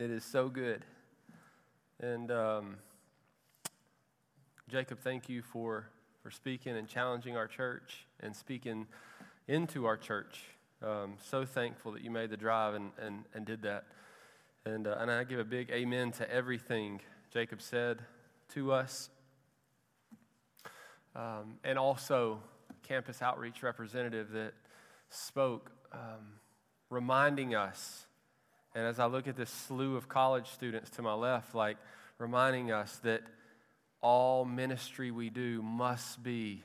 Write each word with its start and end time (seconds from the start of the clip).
It 0.00 0.10
is 0.10 0.24
so 0.24 0.48
good. 0.48 0.82
And 2.02 2.30
um, 2.30 2.76
Jacob, 4.66 4.98
thank 5.00 5.28
you 5.28 5.42
for, 5.42 5.88
for 6.22 6.30
speaking 6.30 6.74
and 6.74 6.88
challenging 6.88 7.36
our 7.36 7.46
church 7.46 8.06
and 8.20 8.34
speaking 8.34 8.86
into 9.46 9.84
our 9.84 9.98
church. 9.98 10.40
Um, 10.82 11.16
so 11.22 11.44
thankful 11.44 11.92
that 11.92 12.00
you 12.00 12.10
made 12.10 12.30
the 12.30 12.38
drive 12.38 12.72
and, 12.72 12.92
and, 12.98 13.24
and 13.34 13.44
did 13.44 13.60
that. 13.60 13.84
And, 14.64 14.86
uh, 14.86 14.96
and 15.00 15.10
I 15.10 15.22
give 15.22 15.38
a 15.38 15.44
big 15.44 15.68
amen 15.70 16.12
to 16.12 16.32
everything 16.32 17.02
Jacob 17.30 17.60
said 17.60 17.98
to 18.54 18.72
us. 18.72 19.10
Um, 21.14 21.58
and 21.62 21.78
also, 21.78 22.40
campus 22.84 23.20
outreach 23.20 23.62
representative 23.62 24.30
that 24.30 24.54
spoke, 25.10 25.70
um, 25.92 26.38
reminding 26.88 27.54
us 27.54 28.06
and 28.74 28.86
as 28.86 28.98
I 29.00 29.06
look 29.06 29.26
at 29.26 29.36
this 29.36 29.50
slew 29.50 29.96
of 29.96 30.08
college 30.08 30.48
students 30.48 30.90
to 30.90 31.02
my 31.02 31.14
left, 31.14 31.54
like 31.54 31.76
reminding 32.18 32.70
us 32.70 33.00
that 33.02 33.22
all 34.00 34.44
ministry 34.44 35.10
we 35.10 35.28
do 35.28 35.62
must 35.62 36.22
be 36.22 36.62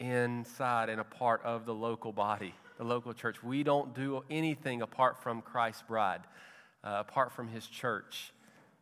inside 0.00 0.88
and 0.88 1.00
a 1.00 1.04
part 1.04 1.42
of 1.44 1.64
the 1.64 1.74
local 1.74 2.12
body, 2.12 2.54
the 2.76 2.84
local 2.84 3.14
church. 3.14 3.42
We 3.42 3.62
don't 3.62 3.94
do 3.94 4.24
anything 4.28 4.82
apart 4.82 5.22
from 5.22 5.42
Christ's 5.42 5.82
bride, 5.82 6.22
uh, 6.84 6.96
apart 7.08 7.32
from 7.32 7.48
his 7.48 7.66
church. 7.66 8.32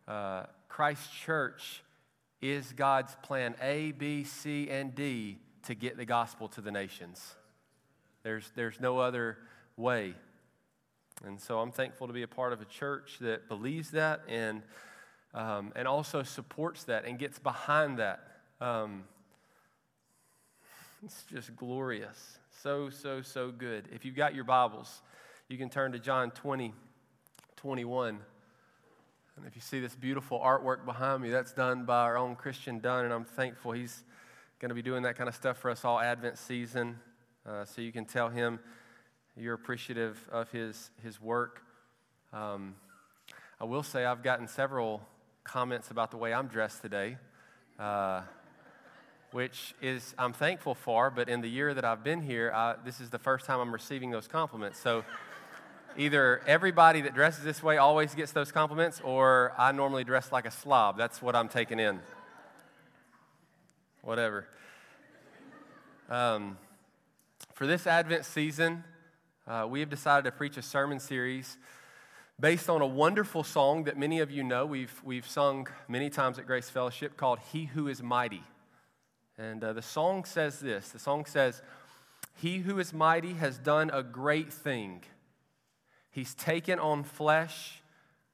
Uh, 0.09 0.45
Christ's 0.69 1.11
church 1.11 1.83
is 2.41 2.73
God's 2.73 3.15
plan 3.23 3.55
A, 3.63 3.93
B, 3.93 4.25
C, 4.25 4.69
and 4.71 4.95
D 4.95 5.39
to 5.65 5.75
get 5.75 5.97
the 5.97 6.05
gospel 6.05 6.49
to 6.49 6.61
the 6.61 6.71
nations. 6.71 7.35
There's, 8.23 8.51
there's 8.55 8.81
no 8.81 8.99
other 8.99 9.39
way. 9.77 10.15
And 11.27 11.41
so 11.41 11.59
I'm 11.59 11.73
thankful 11.73 12.07
to 12.07 12.13
be 12.13 12.23
a 12.23 12.29
part 12.29 12.53
of 12.53 12.61
a 12.61 12.67
church 12.67 13.17
that 13.21 13.49
believes 13.49 13.93
that 13.93 14.21
and, 14.29 14.63
um, 15.33 15.73
and 15.75 15.89
also 15.89 16.23
supports 16.23 16.85
that 16.85 17.07
and 17.07 17.19
gets 17.19 17.39
behind 17.39 17.99
that. 17.99 18.21
Um, 18.61 19.05
it's 21.03 21.25
just 21.25 21.57
glorious. 21.57 22.39
So, 22.63 22.91
so, 22.91 23.23
so 23.23 23.51
good. 23.51 23.89
If 23.93 24.05
you've 24.05 24.15
got 24.15 24.35
your 24.35 24.45
Bibles, 24.45 25.03
you 25.49 25.57
can 25.57 25.71
turn 25.71 25.93
to 25.93 25.99
John 25.99 26.31
20, 26.31 26.75
21. 27.57 28.21
And 29.37 29.47
if 29.47 29.57
you 29.57 29.63
see 29.63 29.81
this 29.81 29.95
beautiful 29.95 30.39
artwork 30.39 30.85
behind 30.85 31.23
me, 31.23 31.31
that's 31.31 31.53
done 31.53 31.85
by 31.85 32.03
our 32.03 32.17
own 32.17 32.37
Christian 32.37 32.81
Dunn, 32.81 33.05
and 33.05 33.13
I'm 33.13 33.25
thankful 33.25 33.73
he's 33.73 34.05
going 34.61 34.69
to 34.69 34.75
be 34.75 34.83
doing 34.83 35.03
that 35.03 35.17
kind 35.17 35.29
of 35.29 35.35
stuff 35.35 35.59
for 35.59 35.71
us 35.71 35.85
all 35.85 35.99
Advent 35.99 36.39
season. 36.39 36.99
Uh, 37.47 37.65
so 37.65 37.83
you 37.83 37.93
can 37.93 38.05
tell 38.05 38.29
him 38.29 38.61
you're 39.37 39.55
appreciative 39.55 40.19
of 40.31 40.51
his, 40.53 40.91
his 41.03 41.21
work. 41.21 41.63
Um, 42.33 42.77
I 43.61 43.65
will 43.65 43.83
say 43.83 44.05
I've 44.05 44.23
gotten 44.23 44.47
several 44.47 45.01
comments 45.43 45.91
about 45.91 46.11
the 46.11 46.17
way 46.17 46.33
I'm 46.33 46.47
dressed 46.47 46.83
today, 46.83 47.19
uh, 47.79 48.23
which 49.33 49.75
is 49.83 50.15
I'm 50.19 50.33
thankful 50.33 50.75
for. 50.75 51.11
But 51.11 51.29
in 51.29 51.41
the 51.41 51.49
year 51.49 51.75
that 51.75 51.85
I've 51.85 52.05
been 52.05 52.23
here, 52.23 52.53
I, 52.55 52.77
this 52.85 53.01
is 53.01 53.11
the 53.11 53.19
first 53.19 53.45
time 53.47 53.59
I'm 53.59 53.73
receiving 53.73 54.11
those 54.11 54.29
compliments. 54.29 54.79
So 54.79 55.05
either 55.97 56.41
everybody 56.47 57.01
that 57.01 57.15
dresses 57.15 57.43
this 57.43 57.63
way 57.63 57.77
always 57.77 58.15
gets 58.15 58.31
those 58.31 58.53
compliments, 58.53 59.01
or 59.03 59.53
I 59.59 59.73
normally 59.73 60.05
dress 60.05 60.31
like 60.31 60.47
a 60.47 60.51
slob. 60.53 60.97
That's 60.97 61.21
what 61.21 61.35
I'm 61.35 61.49
taking 61.49 61.81
in. 61.81 61.99
Whatever. 64.03 64.47
Um, 66.09 66.59
for 67.55 67.67
this 67.67 67.87
Advent 67.87 68.25
season, 68.25 68.85
uh, 69.47 69.67
we 69.69 69.81
have 69.81 69.91
decided 69.91 70.25
to 70.25 70.33
preach 70.33 70.57
a 70.57 70.63
sermon 70.63 70.99
series 70.99 71.59
based 72.41 72.71
on 72.71 72.81
a 72.81 72.87
wonderful 72.87 73.45
song 73.45 73.85
that 73.85 73.99
many 73.99 74.21
of 74.21 74.31
you 74.31 74.43
know. 74.43 74.65
We've, 74.65 75.03
we've 75.05 75.27
sung 75.27 75.69
many 75.87 76.09
times 76.09 76.39
at 76.39 76.47
Grace 76.47 76.71
Fellowship 76.71 77.17
called 77.17 77.39
He 77.53 77.67
Who 77.67 77.89
Is 77.89 78.03
Mighty. 78.03 78.43
And 79.37 79.63
uh, 79.63 79.73
the 79.75 79.83
song 79.83 80.25
says 80.25 80.61
this 80.61 80.91
the 80.91 80.99
song 80.99 81.27
says, 81.27 81.61
He 82.37 82.59
who 82.59 82.79
is 82.79 82.93
mighty 82.93 83.35
has 83.35 83.59
done 83.59 83.91
a 83.91 84.03
great 84.03 84.53
thing. 84.53 85.03
He's 86.11 86.35
taken 86.35 86.79
on 86.79 87.03
flesh, 87.03 87.83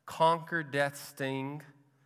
conquered 0.07 0.71
death's 0.71 1.01
sting, 1.01 1.63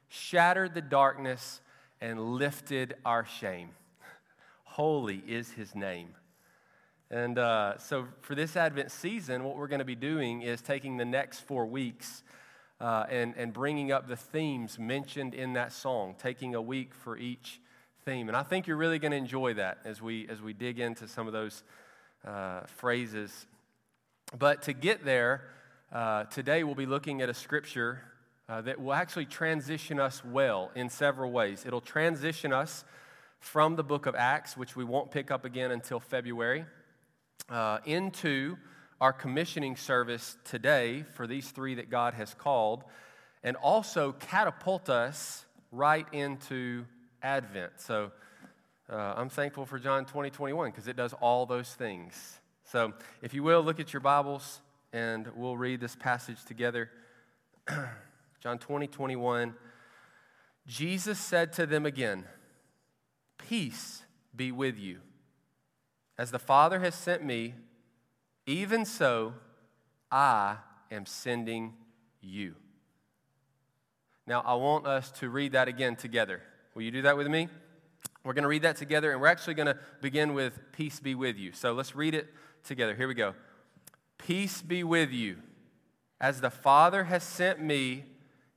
shattered 0.09 0.75
the 0.75 0.83
darkness, 0.83 1.61
and 2.01 2.21
lifted 2.21 2.95
our 3.05 3.25
shame. 3.25 3.71
Holy 4.65 5.23
is 5.27 5.51
his 5.51 5.75
name. 5.75 6.15
And 7.15 7.39
uh, 7.39 7.79
so, 7.79 8.09
for 8.23 8.35
this 8.35 8.57
Advent 8.57 8.91
season, 8.91 9.45
what 9.45 9.57
we're 9.57 9.69
going 9.69 9.79
to 9.79 9.85
be 9.85 9.95
doing 9.95 10.43
is 10.43 10.61
taking 10.61 10.97
the 10.97 11.05
next 11.05 11.43
four 11.43 11.65
weeks 11.65 12.25
uh, 12.81 13.07
and, 13.09 13.35
and 13.37 13.53
bringing 13.53 13.93
up 13.93 14.09
the 14.09 14.17
themes 14.17 14.81
mentioned 14.81 15.33
in 15.33 15.53
that 15.53 15.73
song, 15.73 16.17
taking 16.19 16.57
a 16.57 16.61
week 16.61 16.93
for 16.93 17.17
each 17.17 17.61
theme. 18.05 18.27
And 18.27 18.37
I 18.37 18.43
think 18.43 18.67
you're 18.67 18.77
really 18.77 18.99
going 18.99 19.13
to 19.13 19.17
enjoy 19.17 19.55
that 19.55 19.79
as 19.85 20.03
we, 20.03 20.27
as 20.29 20.43
we 20.43 20.55
dig 20.55 20.81
into 20.81 21.07
some 21.07 21.29
of 21.29 21.33
those 21.33 21.63
uh, 22.27 22.63
phrases. 22.63 23.47
But 24.37 24.63
to 24.63 24.73
get 24.73 25.05
there, 25.05 25.43
uh, 25.93 26.25
today 26.25 26.65
we'll 26.65 26.75
be 26.75 26.85
looking 26.85 27.23
at 27.23 27.29
a 27.29 27.35
scripture 27.35 28.01
uh, 28.49 28.61
that 28.63 28.81
will 28.81 28.93
actually 28.93 29.27
transition 29.27 30.01
us 30.01 30.25
well 30.25 30.73
in 30.75 30.89
several 30.89 31.31
ways. 31.31 31.63
It'll 31.65 31.81
transition 31.81 32.53
us 32.53 32.85
from 33.39 33.77
the 33.77 33.85
book 33.85 34.07
of 34.07 34.17
Acts, 34.17 34.57
which 34.57 34.75
we 34.75 34.83
won't 34.83 35.13
pick 35.13 35.31
up 35.31 35.45
again 35.45 35.71
until 35.71 36.01
February 36.01 36.65
uh, 37.49 37.79
into 37.85 38.57
our 39.01 39.13
commissioning 39.13 39.77
service 39.77 40.37
today 40.45 41.05
for 41.15 41.27
these 41.27 41.51
three 41.51 41.75
that 41.75 41.91
God 41.91 42.15
has 42.15 42.35
called, 42.35 42.85
and 43.43 43.57
also 43.57 44.13
catapult 44.13 44.89
us 44.89 45.45
right 45.71 46.07
into 46.13 46.85
Advent. 47.23 47.73
So 47.79 48.13
uh, 48.91 49.15
I'm 49.17 49.29
thankful 49.29 49.67
for 49.67 49.79
John 49.79 50.05
20, 50.05 50.31
21 50.31 50.71
because 50.71 50.89
it 50.89 50.97
does 50.97 51.13
all 51.15 51.47
those 51.47 51.73
things. 51.75 52.41
So 52.65 52.93
if 53.23 53.35
you 53.35 53.43
will, 53.43 53.63
look 53.63 53.81
at 53.81 53.93
your 53.93 54.01
Bibles 54.01 54.61
and 54.93 55.29
we'll 55.35 55.57
read 55.57 55.81
this 55.81 55.97
passage 55.97 56.45
together. 56.45 56.91
John 58.41 58.59
20, 58.59 58.87
21. 58.87 59.55
Jesus 60.67 61.19
said 61.19 61.53
to 61.55 61.67
them 61.67 61.85
again, 61.85 62.25
Peace 63.39 64.03
be 64.35 64.53
with 64.53 64.79
you. 64.79 65.01
As 66.17 66.31
the 66.31 66.39
Father 66.39 66.81
has 66.81 66.95
sent 66.95 67.25
me, 67.25 67.55
even 68.47 68.85
so 68.85 69.35
I 70.11 70.57
am 70.91 71.07
sending 71.07 71.75
you. 72.21 72.55
Now, 74.27 74.43
I 74.47 74.55
want 74.55 74.87
us 74.87 75.11
to 75.13 75.29
read 75.29 75.53
that 75.53 75.69
again 75.69 75.97
together. 75.97 76.41
Will 76.75 76.83
you 76.83 76.91
do 76.91 77.03
that 77.03 77.17
with 77.17 77.27
me? 77.27 77.49
We're 78.25 78.33
going 78.33 78.45
to 78.45 78.49
read 78.49 78.63
that 78.63 78.77
together, 78.77 79.13
and 79.13 79.21
we're 79.21 79.27
actually 79.27 79.55
going 79.55 79.67
to 79.67 79.79
begin 80.01 80.33
with 80.33 80.59
Peace 80.73 80.99
be 80.99 81.15
with 81.15 81.37
you. 81.37 81.53
So 81.53 81.73
let's 81.73 81.95
read 81.95 82.15
it 82.15 82.29
together. 82.65 82.95
Here 82.95 83.07
we 83.07 83.15
go. 83.15 83.35
Peace 84.17 84.63
be 84.63 84.83
with 84.83 85.11
you. 85.11 85.37
As 86.21 86.41
the 86.41 86.51
Father 86.51 87.05
has 87.05 87.23
sent 87.23 87.61
me, 87.61 88.05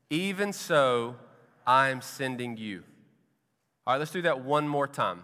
even 0.09 0.53
so 0.53 1.17
I 1.65 1.89
am 1.89 2.01
sending 2.01 2.55
you. 2.55 2.83
All 3.85 3.93
right, 3.93 3.99
let's 3.99 4.11
do 4.11 4.21
that 4.21 4.41
one 4.41 4.67
more 4.67 4.87
time. 4.87 5.23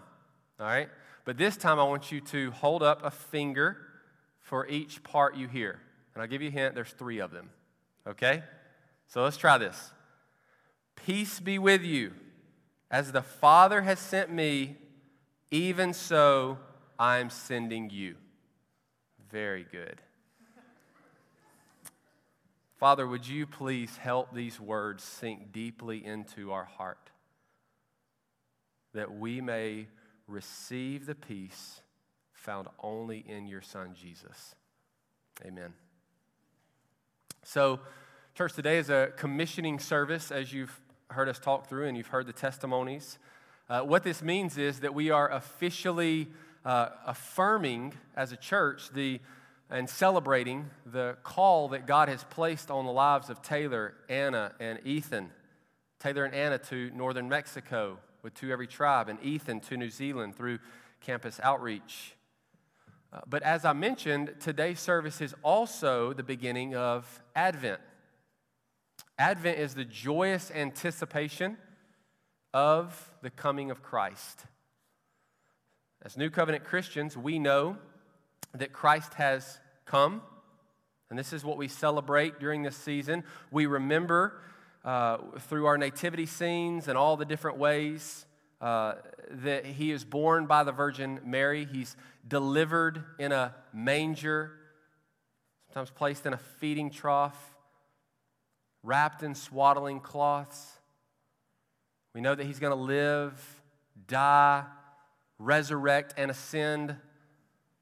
All 0.60 0.66
right? 0.66 0.90
But 1.26 1.38
this 1.38 1.56
time 1.56 1.80
I 1.80 1.84
want 1.84 2.12
you 2.12 2.20
to 2.22 2.52
hold 2.52 2.84
up 2.84 3.04
a 3.04 3.12
finger 3.12 3.78
for 4.40 4.68
each 4.68 5.04
part 5.04 5.36
you 5.36 5.48
hear. 5.48 5.80
And 6.14 6.22
I'll 6.22 6.28
give 6.28 6.42
you 6.42 6.50
a 6.50 6.52
hint 6.52 6.76
there's 6.76 6.92
three 6.92 7.20
of 7.20 7.32
them. 7.32 7.50
Okay? 8.06 8.44
So 9.08 9.24
let's 9.24 9.38
try 9.38 9.58
this. 9.58 9.92
Peace 10.96 11.40
be 11.40 11.58
with 11.58 11.84
you. 11.84 12.14
As 12.92 13.12
the 13.12 13.22
Father 13.22 13.82
has 13.82 14.00
sent 14.00 14.32
me, 14.32 14.78
even 15.50 15.94
so 15.94 16.60
I 17.00 17.20
am 17.20 17.30
sending 17.30 17.90
you. 17.90 18.16
Very 19.32 19.66
good. 19.72 20.02
Father, 22.78 23.08
would 23.08 23.28
you 23.28 23.48
please 23.48 23.98
help 23.98 24.34
these 24.34 24.60
words 24.60 25.04
sink 25.04 25.54
deeply 25.54 26.06
into 26.06 26.52
our 26.52 26.66
heart 26.66 27.12
that 28.94 29.18
we 29.18 29.42
may 29.42 29.88
receive 30.28 31.06
the 31.06 31.16
peace 31.16 31.82
found 32.34 32.68
only 32.80 33.24
in 33.28 33.48
your 33.48 33.62
Son, 33.62 33.94
Jesus. 33.94 34.56
Amen. 35.46 35.74
So, 37.44 37.80
church, 38.36 38.54
today 38.54 38.78
is 38.78 38.90
a 38.90 39.12
commissioning 39.18 39.80
service, 39.80 40.32
as 40.32 40.54
you've 40.54 40.80
heard 41.10 41.30
us 41.30 41.40
talk 41.40 41.68
through 41.68 41.88
and 41.88 41.98
you've 41.98 42.08
heard 42.08 42.28
the 42.28 42.34
testimonies. 42.34 43.18
Uh, 43.70 43.82
what 43.82 44.04
this 44.04 44.22
means 44.22 44.58
is 44.58 44.82
that 44.82 44.94
we 44.94 45.10
are 45.10 45.32
officially 45.32 46.28
uh, 46.66 46.90
affirming 47.06 47.94
as 48.16 48.32
a 48.32 48.38
church 48.38 48.90
the 48.94 49.20
and 49.70 49.90
celebrating 49.90 50.70
the 50.86 51.18
call 51.24 51.70
that 51.70 51.88
God 51.88 52.08
has 52.08 52.24
placed 52.26 52.70
on 52.70 52.86
the 52.86 52.92
lives 52.92 53.30
of 53.30 53.42
Taylor, 53.42 53.96
Anna, 54.08 54.54
and 54.60 54.80
Ethan. 54.86 55.32
Taylor 56.00 56.26
and 56.26 56.36
Anna 56.36 56.58
to 56.60 56.92
northern 56.94 57.28
Mexico, 57.28 57.98
with 58.24 58.34
To 58.36 58.52
Every 58.52 58.68
Tribe, 58.68 59.10
and 59.10 59.22
Ethan 59.22 59.60
to 59.62 59.78
New 59.78 59.90
Zealand 59.90 60.36
through 60.36 60.60
campus 61.02 61.40
outreach. 61.44 62.16
Uh, 63.12 63.20
but 63.28 63.44
as 63.44 63.66
I 63.66 63.74
mentioned, 63.74 64.34
today's 64.40 64.80
service 64.80 65.22
is 65.22 65.36
also 65.44 66.14
the 66.14 66.24
beginning 66.24 66.74
of 66.74 67.22
Advent. 67.36 67.82
Advent 69.20 69.60
is 69.60 69.76
the 69.76 69.86
joyous 69.86 70.50
anticipation 70.50 71.58
of 72.54 73.12
the 73.22 73.30
coming 73.30 73.70
of 73.70 73.84
Christ. 73.84 74.46
As 76.02 76.18
New 76.18 76.30
Covenant 76.30 76.64
Christians, 76.64 77.16
we 77.16 77.40
know 77.40 77.78
that 78.56 78.74
Christ 78.74 79.14
has 79.16 79.60
come, 79.86 80.22
and 81.10 81.20
this 81.20 81.34
is 81.34 81.44
what 81.44 81.58
we 81.58 81.68
celebrate 81.68 82.40
during 82.40 82.64
this 82.64 82.76
season. 82.76 83.24
We 83.52 83.66
remember 83.66 84.42
uh, 84.84 85.18
through 85.40 85.66
our 85.66 85.78
nativity 85.78 86.26
scenes 86.26 86.88
and 86.88 86.98
all 86.98 87.18
the 87.18 87.26
different 87.26 87.58
ways 87.58 88.26
uh, 88.62 88.94
that 89.30 89.66
he 89.66 89.92
is 89.92 90.04
born 90.04 90.46
by 90.46 90.64
the 90.64 90.72
Virgin 90.72 91.20
Mary. 91.26 91.68
He's 91.72 91.96
delivered 92.28 93.04
in 93.20 93.32
a 93.32 93.56
manger, 93.74 94.52
sometimes 95.68 95.90
placed 95.92 96.26
in 96.26 96.34
a 96.34 96.38
feeding 96.38 96.90
trough 96.90 97.54
wrapped 98.84 99.24
in 99.24 99.34
swaddling 99.34 100.02
cloths. 100.02 100.80
We 102.14 102.22
know 102.22 102.36
that 102.36 102.46
he's 102.46 102.60
going 102.60 102.76
to 102.78 102.84
live, 102.84 103.34
die, 104.08 104.66
resurrect, 105.40 106.14
and 106.18 106.30
ascend. 106.30 106.96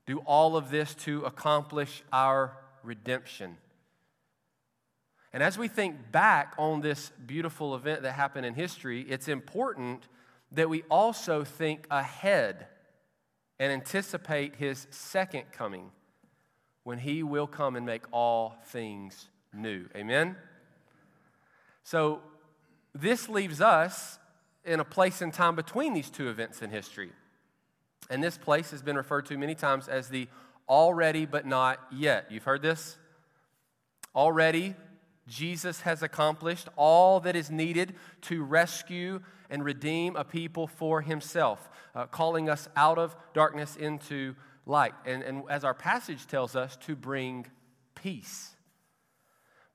Do 0.06 0.20
all 0.20 0.56
of 0.56 0.70
this 0.70 0.94
to 0.96 1.26
accomplish 1.26 2.04
our 2.14 2.56
redemption. 2.84 3.58
And 5.34 5.42
as 5.42 5.58
we 5.58 5.68
think 5.68 6.12
back 6.12 6.54
on 6.58 6.82
this 6.82 7.12
beautiful 7.26 7.74
event 7.76 8.02
that 8.02 8.14
happened 8.14 8.46
in 8.46 8.54
history, 8.54 9.02
it's 9.02 9.28
important 9.28 10.08
that 10.52 10.70
we 10.70 10.84
also 10.90 11.44
think 11.44 11.88
ahead 11.90 12.68
and 13.60 13.72
anticipate 13.72 14.56
his 14.56 14.88
second 14.90 15.52
coming 15.52 15.92
when 16.84 17.00
he 17.00 17.24
will 17.24 17.48
come 17.48 17.76
and 17.76 17.86
make 17.86 18.04
all 18.12 18.58
things 18.66 19.30
new. 19.54 19.86
Amen? 19.96 20.36
So, 21.84 22.22
this 22.94 23.30
leaves 23.30 23.62
us 23.62 24.20
in 24.66 24.80
a 24.82 24.84
place 24.84 25.22
and 25.22 25.34
time 25.34 25.56
between 25.56 25.94
these 25.94 26.10
two 26.10 26.30
events 26.30 26.62
in 26.62 26.70
history. 26.70 27.12
And 28.10 28.22
this 28.22 28.38
place 28.38 28.72
has 28.72 28.82
been 28.82 28.98
referred 28.98 29.26
to 29.28 29.38
many 29.38 29.56
times 29.56 29.88
as 29.88 30.10
the 30.10 30.28
already 30.68 31.26
but 31.26 31.46
not 31.46 31.80
yet. 31.92 32.26
You've 32.30 32.44
heard 32.44 32.62
this? 32.62 32.98
Already, 34.14 34.76
Jesus 35.32 35.82
has 35.82 36.04
accomplished 36.04 36.68
all 36.76 37.22
that 37.22 37.36
is 37.36 37.50
needed 37.50 37.96
to 38.24 38.44
rescue 38.44 39.22
and 39.50 39.64
redeem 39.64 40.16
a 40.16 40.24
people 40.24 40.68
for 40.68 41.02
himself, 41.02 41.70
uh, 41.96 42.06
calling 42.06 42.50
us 42.50 42.68
out 42.76 42.98
of 42.98 43.16
darkness 43.34 43.76
into 43.76 44.36
light. 44.66 44.94
And, 45.06 45.24
and 45.24 45.44
as 45.50 45.64
our 45.64 45.74
passage 45.74 46.28
tells 46.28 46.56
us, 46.56 46.76
to 46.86 46.96
bring 46.96 47.48
peace 47.96 48.56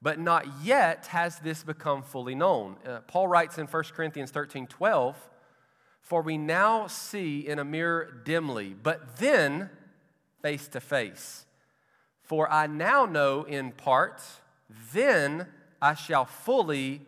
but 0.02 0.20
not 0.20 0.46
yet 0.62 1.06
has 1.06 1.38
this 1.40 1.64
become 1.64 2.02
fully 2.02 2.34
known. 2.34 2.76
Uh, 2.86 3.00
Paul 3.08 3.28
writes 3.28 3.58
in 3.58 3.66
1 3.66 3.82
Corinthians 3.94 4.30
13 4.30 4.66
12, 4.66 5.16
For 6.00 6.22
we 6.22 6.38
now 6.38 6.86
see 6.86 7.40
in 7.40 7.58
a 7.58 7.64
mirror 7.64 8.22
dimly, 8.24 8.74
but 8.80 9.16
then 9.16 9.70
face 10.42 10.68
to 10.68 10.80
face. 10.80 11.46
For 12.22 12.50
I 12.50 12.66
now 12.66 13.06
know 13.06 13.44
in 13.44 13.72
part, 13.72 14.22
then 14.92 15.46
I 15.80 15.94
shall 15.94 16.24
fully 16.24 17.02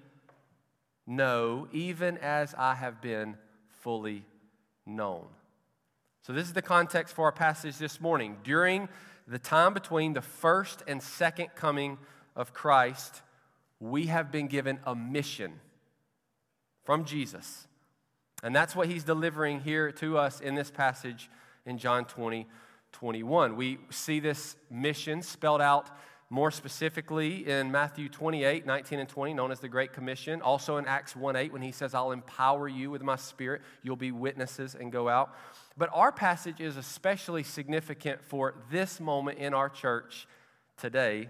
know, 1.06 1.68
even 1.72 2.18
as 2.18 2.54
I 2.56 2.74
have 2.74 3.00
been 3.00 3.36
fully 3.80 4.24
known. 4.86 5.26
So, 6.22 6.32
this 6.32 6.46
is 6.46 6.52
the 6.52 6.62
context 6.62 7.14
for 7.14 7.24
our 7.24 7.32
passage 7.32 7.78
this 7.78 8.00
morning. 8.00 8.36
During 8.44 8.88
the 9.26 9.38
time 9.38 9.72
between 9.72 10.12
the 10.12 10.22
first 10.22 10.82
and 10.86 11.02
second 11.02 11.48
coming 11.54 11.98
of 12.36 12.52
Christ, 12.52 13.22
we 13.80 14.06
have 14.06 14.30
been 14.30 14.46
given 14.46 14.78
a 14.84 14.94
mission 14.94 15.60
from 16.84 17.04
Jesus. 17.04 17.66
And 18.42 18.54
that's 18.54 18.76
what 18.76 18.88
he's 18.88 19.04
delivering 19.04 19.60
here 19.60 19.90
to 19.92 20.18
us 20.18 20.40
in 20.40 20.54
this 20.54 20.70
passage 20.70 21.30
in 21.66 21.78
John 21.78 22.04
20, 22.04 22.46
21. 22.92 23.56
We 23.56 23.78
see 23.90 24.20
this 24.20 24.56
mission 24.70 25.22
spelled 25.22 25.60
out 25.60 25.90
more 26.30 26.50
specifically 26.50 27.48
in 27.48 27.70
Matthew 27.70 28.08
28, 28.08 28.66
19 28.66 28.98
and 28.98 29.08
20, 29.08 29.34
known 29.34 29.50
as 29.50 29.60
the 29.60 29.68
Great 29.68 29.92
Commission. 29.92 30.42
Also 30.42 30.76
in 30.76 30.86
Acts 30.86 31.16
1 31.16 31.36
8, 31.36 31.52
when 31.52 31.62
he 31.62 31.72
says, 31.72 31.94
I'll 31.94 32.12
empower 32.12 32.68
you 32.68 32.90
with 32.90 33.02
my 33.02 33.16
spirit, 33.16 33.62
you'll 33.82 33.96
be 33.96 34.12
witnesses 34.12 34.74
and 34.74 34.92
go 34.92 35.08
out. 35.08 35.34
But 35.76 35.90
our 35.92 36.12
passage 36.12 36.60
is 36.60 36.76
especially 36.76 37.42
significant 37.42 38.22
for 38.22 38.54
this 38.70 39.00
moment 39.00 39.38
in 39.38 39.54
our 39.54 39.68
church 39.68 40.26
today 40.76 41.28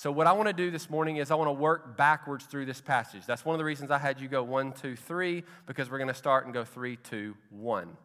so, 0.00 0.10
what 0.10 0.26
I 0.26 0.32
want 0.32 0.46
to 0.46 0.54
do 0.54 0.70
this 0.70 0.88
morning 0.88 1.18
is 1.18 1.30
I 1.30 1.34
want 1.34 1.48
to 1.48 1.52
work 1.52 1.98
backwards 1.98 2.46
through 2.46 2.64
this 2.64 2.80
passage. 2.80 3.26
That's 3.26 3.44
one 3.44 3.52
of 3.52 3.58
the 3.58 3.66
reasons 3.66 3.90
I 3.90 3.98
had 3.98 4.18
you 4.18 4.28
go 4.28 4.42
one, 4.42 4.72
two, 4.72 4.96
three, 4.96 5.44
because 5.66 5.90
we're 5.90 5.98
going 5.98 6.08
to 6.08 6.14
start 6.14 6.46
and 6.46 6.54
go 6.54 6.64
three, 6.64 6.96
two, 6.96 7.36
one. 7.50 7.98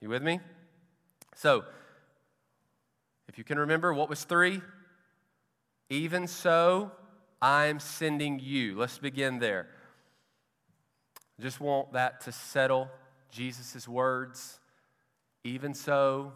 You 0.00 0.08
with 0.08 0.22
me? 0.22 0.38
So, 1.34 1.64
if 3.26 3.38
you 3.38 3.42
can 3.42 3.58
remember, 3.58 3.92
what 3.92 4.08
was 4.08 4.22
three? 4.22 4.62
Even 5.88 6.26
so, 6.26 6.90
I'm 7.40 7.78
sending 7.80 8.40
you. 8.40 8.76
Let's 8.76 8.98
begin 8.98 9.38
there. 9.38 9.68
Just 11.40 11.60
want 11.60 11.92
that 11.92 12.22
to 12.22 12.32
settle 12.32 12.88
Jesus' 13.30 13.86
words. 13.86 14.58
Even 15.44 15.74
so, 15.74 16.32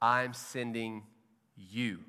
I'm 0.00 0.34
sending 0.34 1.02
you. 1.56 2.00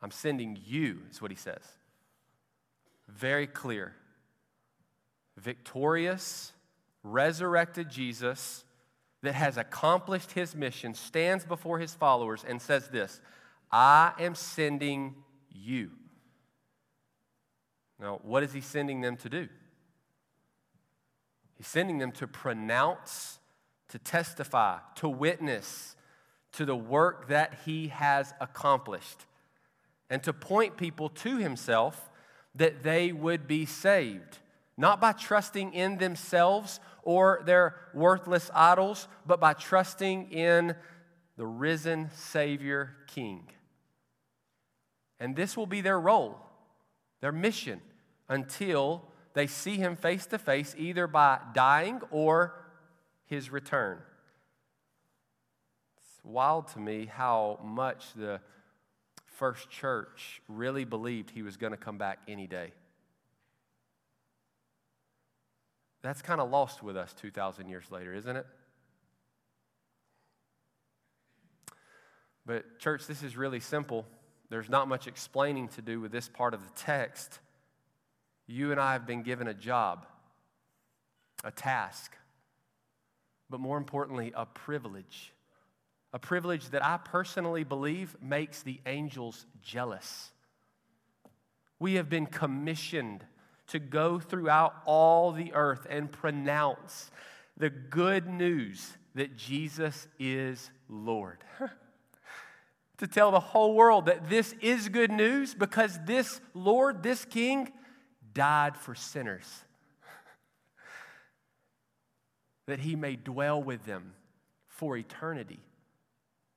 I'm 0.00 0.10
sending 0.10 0.58
you, 0.64 1.00
is 1.10 1.20
what 1.20 1.30
he 1.30 1.36
says. 1.36 1.62
Very 3.08 3.46
clear. 3.46 3.96
Victorious, 5.36 6.52
resurrected 7.02 7.88
Jesus 7.88 8.64
that 9.22 9.34
has 9.34 9.56
accomplished 9.56 10.32
his 10.32 10.54
mission 10.54 10.94
stands 10.94 11.44
before 11.44 11.78
his 11.78 11.94
followers 11.94 12.44
and 12.46 12.62
says 12.62 12.88
this 12.88 13.20
I 13.70 14.12
am 14.18 14.34
sending 14.34 15.14
you. 15.50 15.90
Now, 18.00 18.20
what 18.22 18.42
is 18.42 18.52
he 18.52 18.60
sending 18.60 19.00
them 19.00 19.16
to 19.18 19.28
do? 19.28 19.48
He's 21.56 21.66
sending 21.66 21.98
them 21.98 22.12
to 22.12 22.26
pronounce, 22.26 23.40
to 23.88 23.98
testify, 23.98 24.78
to 24.96 25.08
witness 25.08 25.96
to 26.52 26.64
the 26.64 26.76
work 26.76 27.28
that 27.28 27.58
he 27.64 27.88
has 27.88 28.32
accomplished 28.40 29.26
and 30.10 30.22
to 30.22 30.32
point 30.32 30.76
people 30.76 31.08
to 31.08 31.36
himself 31.36 32.10
that 32.54 32.82
they 32.82 33.12
would 33.12 33.46
be 33.46 33.66
saved, 33.66 34.38
not 34.76 35.00
by 35.00 35.12
trusting 35.12 35.74
in 35.74 35.98
themselves 35.98 36.80
or 37.02 37.42
their 37.44 37.76
worthless 37.92 38.50
idols, 38.54 39.08
but 39.26 39.40
by 39.40 39.52
trusting 39.52 40.30
in 40.30 40.74
the 41.36 41.46
risen 41.46 42.10
Savior 42.14 42.96
King. 43.06 43.48
And 45.20 45.34
this 45.34 45.56
will 45.56 45.66
be 45.66 45.80
their 45.80 45.98
role, 45.98 46.38
their 47.20 47.32
mission, 47.32 47.80
until 48.28 49.04
they 49.34 49.46
see 49.46 49.76
him 49.76 49.96
face 49.96 50.26
to 50.26 50.38
face, 50.38 50.74
either 50.78 51.06
by 51.06 51.40
dying 51.52 52.00
or 52.10 52.54
his 53.26 53.50
return. 53.50 53.98
It's 55.98 56.24
wild 56.24 56.68
to 56.68 56.78
me 56.78 57.06
how 57.06 57.58
much 57.62 58.12
the 58.14 58.40
first 59.26 59.70
church 59.70 60.42
really 60.48 60.84
believed 60.84 61.30
he 61.30 61.42
was 61.42 61.56
going 61.56 61.72
to 61.72 61.76
come 61.76 61.98
back 61.98 62.18
any 62.26 62.46
day. 62.46 62.72
That's 66.02 66.22
kind 66.22 66.40
of 66.40 66.50
lost 66.50 66.82
with 66.82 66.96
us 66.96 67.12
2,000 67.14 67.68
years 67.68 67.84
later, 67.90 68.14
isn't 68.14 68.36
it? 68.36 68.46
But, 72.46 72.78
church, 72.78 73.06
this 73.06 73.22
is 73.22 73.36
really 73.36 73.60
simple. 73.60 74.06
There's 74.50 74.68
not 74.68 74.88
much 74.88 75.06
explaining 75.06 75.68
to 75.68 75.82
do 75.82 76.00
with 76.00 76.12
this 76.12 76.28
part 76.28 76.54
of 76.54 76.62
the 76.62 76.72
text. 76.74 77.38
You 78.46 78.72
and 78.72 78.80
I 78.80 78.92
have 78.94 79.06
been 79.06 79.22
given 79.22 79.46
a 79.48 79.54
job, 79.54 80.06
a 81.44 81.50
task, 81.50 82.16
but 83.50 83.60
more 83.60 83.76
importantly, 83.76 84.32
a 84.34 84.46
privilege 84.46 85.32
a 86.12 86.18
privilege 86.18 86.70
that 86.70 86.84
I 86.84 86.96
personally 86.96 87.64
believe 87.64 88.16
makes 88.22 88.62
the 88.62 88.80
angels 88.86 89.46
jealous. 89.62 90.30
We 91.78 91.94
have 91.94 92.08
been 92.08 92.26
commissioned 92.26 93.24
to 93.68 93.78
go 93.78 94.18
throughout 94.18 94.74
all 94.86 95.32
the 95.32 95.52
earth 95.52 95.86
and 95.88 96.10
pronounce 96.10 97.10
the 97.56 97.68
good 97.68 98.26
news 98.26 98.96
that 99.14 99.36
Jesus 99.36 100.08
is 100.18 100.70
Lord. 100.88 101.38
to 102.98 103.06
tell 103.06 103.30
the 103.30 103.40
whole 103.40 103.74
world 103.74 104.06
that 104.06 104.28
this 104.28 104.54
is 104.60 104.88
good 104.88 105.10
news 105.10 105.54
because 105.54 105.98
this 106.04 106.40
Lord, 106.54 107.02
this 107.02 107.24
King, 107.24 107.72
died 108.34 108.76
for 108.76 108.94
sinners. 108.94 109.64
that 112.66 112.80
he 112.80 112.96
may 112.96 113.16
dwell 113.16 113.62
with 113.62 113.84
them 113.84 114.14
for 114.66 114.96
eternity 114.96 115.60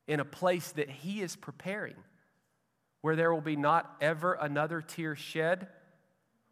in 0.07 0.19
a 0.19 0.25
place 0.25 0.71
that 0.73 0.89
He 0.89 1.21
is 1.21 1.35
preparing. 1.35 1.95
where 2.99 3.15
there 3.15 3.33
will 3.33 3.41
be 3.41 3.55
not 3.55 3.95
ever 3.99 4.33
another 4.33 4.79
tear 4.79 5.15
shed, 5.15 5.67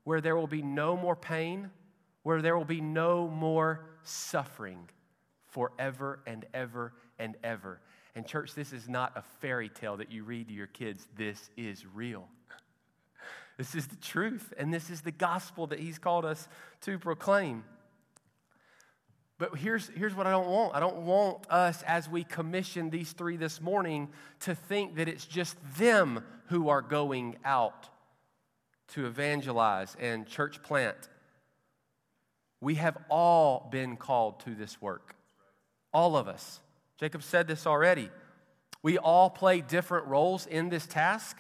where 0.03 0.19
there 0.19 0.35
will 0.35 0.47
be 0.47 0.63
no 0.63 0.97
more 0.97 1.15
pain, 1.15 1.69
where 2.23 2.41
there 2.41 2.57
will 2.57 2.65
be 2.65 2.81
no 2.81 3.27
more 3.27 3.85
suffering 4.01 4.89
forever 5.45 6.21
and 6.25 6.45
ever 6.51 6.91
and 7.19 7.37
ever. 7.43 7.79
And, 8.15 8.25
church, 8.25 8.55
this 8.55 8.73
is 8.73 8.89
not 8.89 9.13
a 9.15 9.23
fairy 9.39 9.69
tale 9.69 9.97
that 9.97 10.11
you 10.11 10.23
read 10.23 10.47
to 10.47 10.53
your 10.53 10.67
kids. 10.67 11.07
This 11.15 11.49
is 11.55 11.85
real. 11.85 12.27
This 13.57 13.75
is 13.75 13.87
the 13.87 13.97
truth, 13.97 14.53
and 14.57 14.73
this 14.73 14.89
is 14.89 15.01
the 15.01 15.11
gospel 15.11 15.67
that 15.67 15.79
He's 15.79 15.99
called 15.99 16.25
us 16.25 16.47
to 16.81 16.97
proclaim. 16.97 17.63
But 19.37 19.57
here's, 19.57 19.89
here's 19.89 20.15
what 20.15 20.27
I 20.27 20.31
don't 20.31 20.47
want 20.47 20.75
I 20.75 20.79
don't 20.79 21.05
want 21.05 21.49
us, 21.49 21.81
as 21.83 22.09
we 22.09 22.23
commission 22.23 22.89
these 22.89 23.13
three 23.13 23.37
this 23.37 23.61
morning, 23.61 24.09
to 24.41 24.55
think 24.55 24.95
that 24.95 25.07
it's 25.07 25.25
just 25.25 25.57
them 25.77 26.23
who 26.47 26.69
are 26.69 26.81
going 26.81 27.37
out 27.45 27.89
to 28.89 29.05
evangelize 29.05 29.95
and 29.99 30.27
church 30.27 30.61
plant. 30.61 31.09
We 32.61 32.75
have 32.75 32.97
all 33.09 33.69
been 33.71 33.95
called 33.95 34.41
to 34.41 34.55
this 34.55 34.81
work. 34.81 35.15
All 35.93 36.17
of 36.17 36.27
us. 36.27 36.59
Jacob 36.99 37.23
said 37.23 37.47
this 37.47 37.65
already. 37.65 38.09
We 38.81 38.97
all 38.97 39.29
play 39.29 39.61
different 39.61 40.07
roles 40.07 40.45
in 40.45 40.69
this 40.69 40.85
task, 40.85 41.37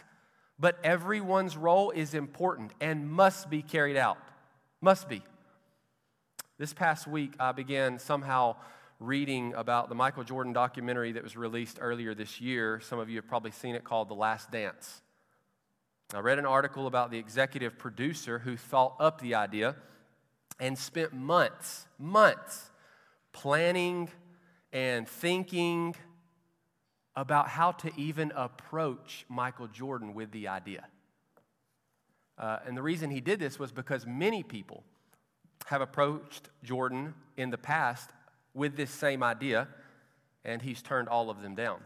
but 0.57 0.77
everyone's 0.83 1.57
role 1.57 1.91
is 1.91 2.13
important 2.13 2.71
and 2.79 3.09
must 3.09 3.49
be 3.49 3.61
carried 3.61 3.97
out. 3.97 4.17
Must 4.81 5.09
be. 5.09 5.21
This 6.57 6.73
past 6.73 7.07
week, 7.07 7.33
I 7.39 7.51
began 7.51 7.99
somehow 7.99 8.55
reading 8.99 9.53
about 9.53 9.87
the 9.87 9.95
Michael 9.95 10.23
Jordan 10.23 10.51
documentary 10.51 11.13
that 11.13 11.23
was 11.23 11.37
released 11.37 11.77
earlier 11.79 12.13
this 12.13 12.41
year. 12.41 12.81
Some 12.81 12.99
of 12.99 13.09
you 13.09 13.17
have 13.17 13.27
probably 13.27 13.51
seen 13.51 13.75
it 13.75 13.83
called 13.83 14.09
The 14.09 14.15
Last 14.15 14.51
Dance. 14.51 15.01
I 16.13 16.19
read 16.19 16.39
an 16.39 16.45
article 16.45 16.87
about 16.87 17.11
the 17.11 17.17
executive 17.17 17.77
producer 17.77 18.39
who 18.39 18.57
thought 18.57 18.95
up 18.99 19.21
the 19.21 19.35
idea 19.35 19.75
and 20.59 20.77
spent 20.77 21.13
months, 21.13 21.85
months 21.97 22.71
planning 23.31 24.09
and 24.71 25.07
thinking 25.07 25.95
about 27.15 27.49
how 27.49 27.71
to 27.71 27.91
even 27.97 28.31
approach 28.35 29.25
Michael 29.27 29.67
Jordan 29.67 30.13
with 30.13 30.31
the 30.31 30.47
idea. 30.47 30.85
Uh, 32.37 32.59
and 32.65 32.77
the 32.77 32.81
reason 32.81 33.09
he 33.09 33.19
did 33.19 33.39
this 33.39 33.59
was 33.59 33.71
because 33.71 34.05
many 34.05 34.43
people 34.43 34.83
have 35.65 35.81
approached 35.81 36.49
Jordan 36.63 37.13
in 37.35 37.49
the 37.49 37.57
past 37.57 38.09
with 38.53 38.77
this 38.77 38.89
same 38.89 39.21
idea, 39.21 39.67
and 40.45 40.61
he's 40.61 40.81
turned 40.81 41.09
all 41.09 41.29
of 41.29 41.41
them 41.41 41.55
down. 41.55 41.81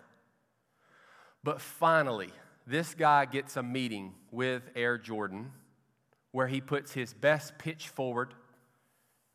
But 1.43 1.59
finally, 1.59 2.29
this 2.67 2.93
guy 2.93 3.25
gets 3.25 3.57
a 3.57 3.63
meeting 3.63 4.13
with 4.31 4.63
Air 4.75 4.97
Jordan 4.97 5.51
where 6.31 6.47
he 6.47 6.61
puts 6.61 6.93
his 6.93 7.13
best 7.13 7.57
pitch 7.57 7.89
forward, 7.89 8.33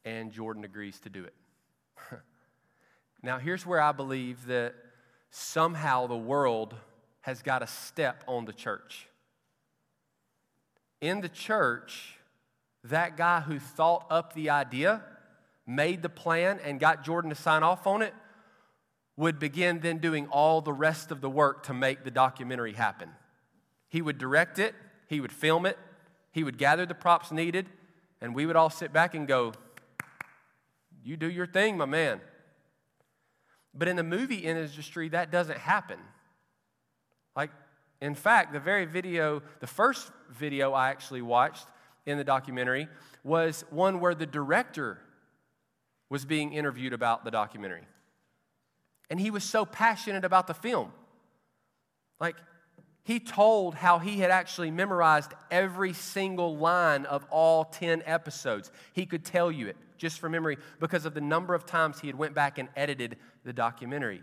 and 0.04 0.32
Jordan 0.32 0.64
agrees 0.64 1.00
to 1.00 1.08
do 1.08 1.24
it. 1.24 1.34
now, 3.22 3.38
here's 3.38 3.66
where 3.66 3.80
I 3.80 3.92
believe 3.92 4.46
that 4.46 4.74
somehow 5.30 6.06
the 6.06 6.16
world 6.16 6.74
has 7.22 7.42
got 7.42 7.62
a 7.62 7.66
step 7.66 8.22
on 8.26 8.44
the 8.44 8.52
church. 8.52 9.08
In 11.00 11.20
the 11.20 11.28
church, 11.28 12.16
that 12.84 13.16
guy 13.16 13.40
who 13.40 13.58
thought 13.58 14.06
up 14.10 14.34
the 14.34 14.50
idea, 14.50 15.02
made 15.66 16.02
the 16.02 16.08
plan, 16.08 16.60
and 16.64 16.80
got 16.80 17.04
Jordan 17.04 17.28
to 17.30 17.36
sign 17.36 17.62
off 17.62 17.86
on 17.86 18.02
it 18.02 18.14
would 19.16 19.38
begin 19.38 19.80
then 19.80 19.98
doing 19.98 20.28
all 20.28 20.60
the 20.60 20.72
rest 20.72 21.10
of 21.10 21.20
the 21.20 21.28
work 21.28 21.64
to 21.64 21.74
make 21.74 22.04
the 22.04 22.10
documentary 22.10 22.72
happen. 22.72 23.10
He 23.88 24.00
would 24.00 24.16
direct 24.16 24.58
it, 24.60 24.74
he 25.08 25.20
would 25.20 25.32
film 25.32 25.66
it, 25.66 25.76
he 26.30 26.44
would 26.44 26.56
gather 26.56 26.86
the 26.86 26.94
props 26.94 27.32
needed, 27.32 27.68
and 28.20 28.34
we 28.34 28.46
would 28.46 28.54
all 28.54 28.70
sit 28.70 28.92
back 28.92 29.14
and 29.14 29.26
go, 29.26 29.52
You 31.02 31.16
do 31.16 31.28
your 31.28 31.46
thing, 31.46 31.76
my 31.76 31.84
man. 31.84 32.20
But 33.74 33.88
in 33.88 33.96
the 33.96 34.02
movie 34.02 34.36
industry, 34.36 35.08
that 35.10 35.30
doesn't 35.30 35.58
happen. 35.58 35.98
Like, 37.36 37.50
in 38.00 38.14
fact, 38.14 38.52
the 38.52 38.60
very 38.60 38.84
video, 38.84 39.42
the 39.60 39.66
first 39.66 40.10
video 40.30 40.72
I 40.72 40.90
actually 40.90 41.22
watched 41.22 41.66
in 42.06 42.18
the 42.18 42.24
documentary 42.24 42.88
was 43.24 43.64
one 43.70 44.00
where 44.00 44.14
the 44.14 44.26
director 44.26 44.98
was 46.08 46.24
being 46.24 46.52
interviewed 46.52 46.92
about 46.92 47.24
the 47.24 47.30
documentary. 47.30 47.86
And 49.10 49.20
he 49.20 49.30
was 49.30 49.44
so 49.44 49.64
passionate 49.64 50.24
about 50.24 50.46
the 50.46 50.54
film. 50.54 50.92
Like, 52.20 52.36
he 53.08 53.18
told 53.18 53.74
how 53.74 53.98
he 53.98 54.18
had 54.18 54.30
actually 54.30 54.70
memorized 54.70 55.32
every 55.50 55.94
single 55.94 56.58
line 56.58 57.06
of 57.06 57.24
all 57.30 57.64
10 57.64 58.02
episodes. 58.04 58.70
He 58.92 59.06
could 59.06 59.24
tell 59.24 59.50
you 59.50 59.68
it 59.68 59.78
just 59.96 60.18
from 60.18 60.32
memory 60.32 60.58
because 60.78 61.06
of 61.06 61.14
the 61.14 61.22
number 61.22 61.54
of 61.54 61.64
times 61.64 62.00
he 62.00 62.06
had 62.06 62.16
went 62.16 62.34
back 62.34 62.58
and 62.58 62.68
edited 62.76 63.16
the 63.44 63.54
documentary. 63.54 64.20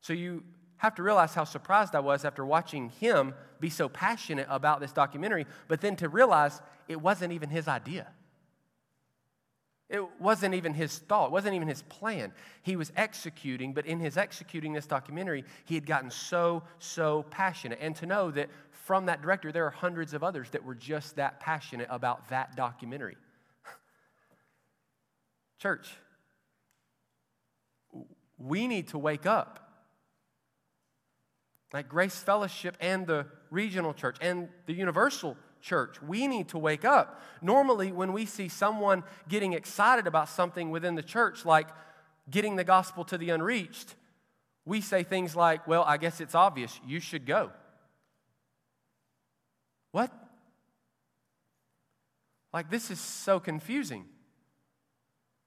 So 0.00 0.12
you 0.12 0.42
have 0.78 0.96
to 0.96 1.04
realize 1.04 1.34
how 1.34 1.44
surprised 1.44 1.94
I 1.94 2.00
was 2.00 2.24
after 2.24 2.44
watching 2.44 2.88
him 2.88 3.32
be 3.60 3.70
so 3.70 3.88
passionate 3.88 4.48
about 4.50 4.80
this 4.80 4.90
documentary, 4.90 5.46
but 5.68 5.80
then 5.80 5.94
to 5.98 6.08
realize 6.08 6.60
it 6.88 7.00
wasn't 7.00 7.32
even 7.32 7.48
his 7.48 7.68
idea. 7.68 8.08
It 9.88 10.02
wasn't 10.20 10.54
even 10.54 10.74
his 10.74 10.98
thought, 10.98 11.26
it 11.26 11.32
wasn't 11.32 11.54
even 11.54 11.66
his 11.66 11.82
plan. 11.82 12.32
He 12.62 12.76
was 12.76 12.92
executing, 12.94 13.72
but 13.72 13.86
in 13.86 14.00
his 14.00 14.18
executing 14.18 14.74
this 14.74 14.86
documentary, 14.86 15.44
he 15.64 15.74
had 15.74 15.86
gotten 15.86 16.10
so, 16.10 16.62
so 16.78 17.24
passionate. 17.30 17.78
And 17.80 17.96
to 17.96 18.06
know 18.06 18.30
that 18.32 18.50
from 18.70 19.06
that 19.06 19.22
director, 19.22 19.50
there 19.50 19.64
are 19.64 19.70
hundreds 19.70 20.12
of 20.12 20.22
others 20.22 20.50
that 20.50 20.62
were 20.64 20.74
just 20.74 21.16
that 21.16 21.40
passionate 21.40 21.88
about 21.90 22.28
that 22.28 22.54
documentary. 22.54 23.16
Church, 25.58 25.88
we 28.38 28.68
need 28.68 28.88
to 28.88 28.98
wake 28.98 29.24
up 29.24 29.68
like 31.72 31.88
Grace 31.88 32.18
Fellowship 32.18 32.76
and 32.80 33.06
the 33.06 33.26
regional 33.50 33.92
church 33.92 34.16
and 34.20 34.48
the 34.66 34.72
universal 34.72 35.36
church. 35.60 36.00
We 36.02 36.26
need 36.26 36.48
to 36.48 36.58
wake 36.58 36.84
up. 36.84 37.22
Normally, 37.42 37.92
when 37.92 38.12
we 38.12 38.26
see 38.26 38.48
someone 38.48 39.04
getting 39.28 39.52
excited 39.52 40.06
about 40.06 40.28
something 40.28 40.70
within 40.70 40.94
the 40.94 41.02
church, 41.02 41.44
like 41.44 41.68
getting 42.30 42.56
the 42.56 42.64
gospel 42.64 43.04
to 43.04 43.18
the 43.18 43.30
unreached, 43.30 43.94
we 44.64 44.80
say 44.80 45.02
things 45.02 45.34
like, 45.34 45.66
Well, 45.66 45.84
I 45.84 45.96
guess 45.96 46.20
it's 46.20 46.34
obvious, 46.34 46.80
you 46.86 47.00
should 47.00 47.26
go. 47.26 47.50
What? 49.92 50.12
Like, 52.52 52.70
this 52.70 52.90
is 52.90 53.00
so 53.00 53.40
confusing. 53.40 54.06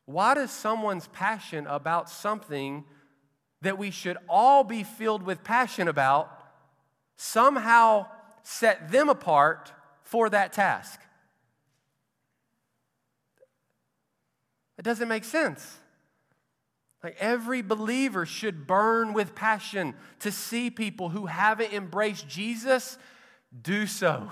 Why 0.06 0.34
does 0.34 0.52
someone's 0.52 1.08
passion 1.08 1.68
about 1.68 2.10
something 2.10 2.84
that 3.62 3.78
we 3.78 3.92
should 3.92 4.18
all 4.28 4.64
be 4.64 4.84
filled 4.84 5.24
with 5.24 5.44
passion 5.44 5.88
about 5.88 6.30
somehow 7.16 8.08
set 8.44 8.92
them 8.92 9.10
apart 9.10 9.72
for 10.12 10.30
that 10.30 10.52
task. 10.52 11.00
It 14.78 14.84
doesn't 14.84 15.08
make 15.08 15.24
sense. 15.24 15.78
Like 17.02 17.16
every 17.18 17.62
believer 17.62 18.26
should 18.26 18.68
burn 18.68 19.14
with 19.14 19.34
passion 19.34 19.96
to 20.20 20.32
see 20.32 20.70
people 20.70 21.10
who 21.10 21.28
haven't 21.28 21.74
embraced 21.74 22.28
Jesus 22.28 22.98
do 23.62 23.88
so. 23.88 24.30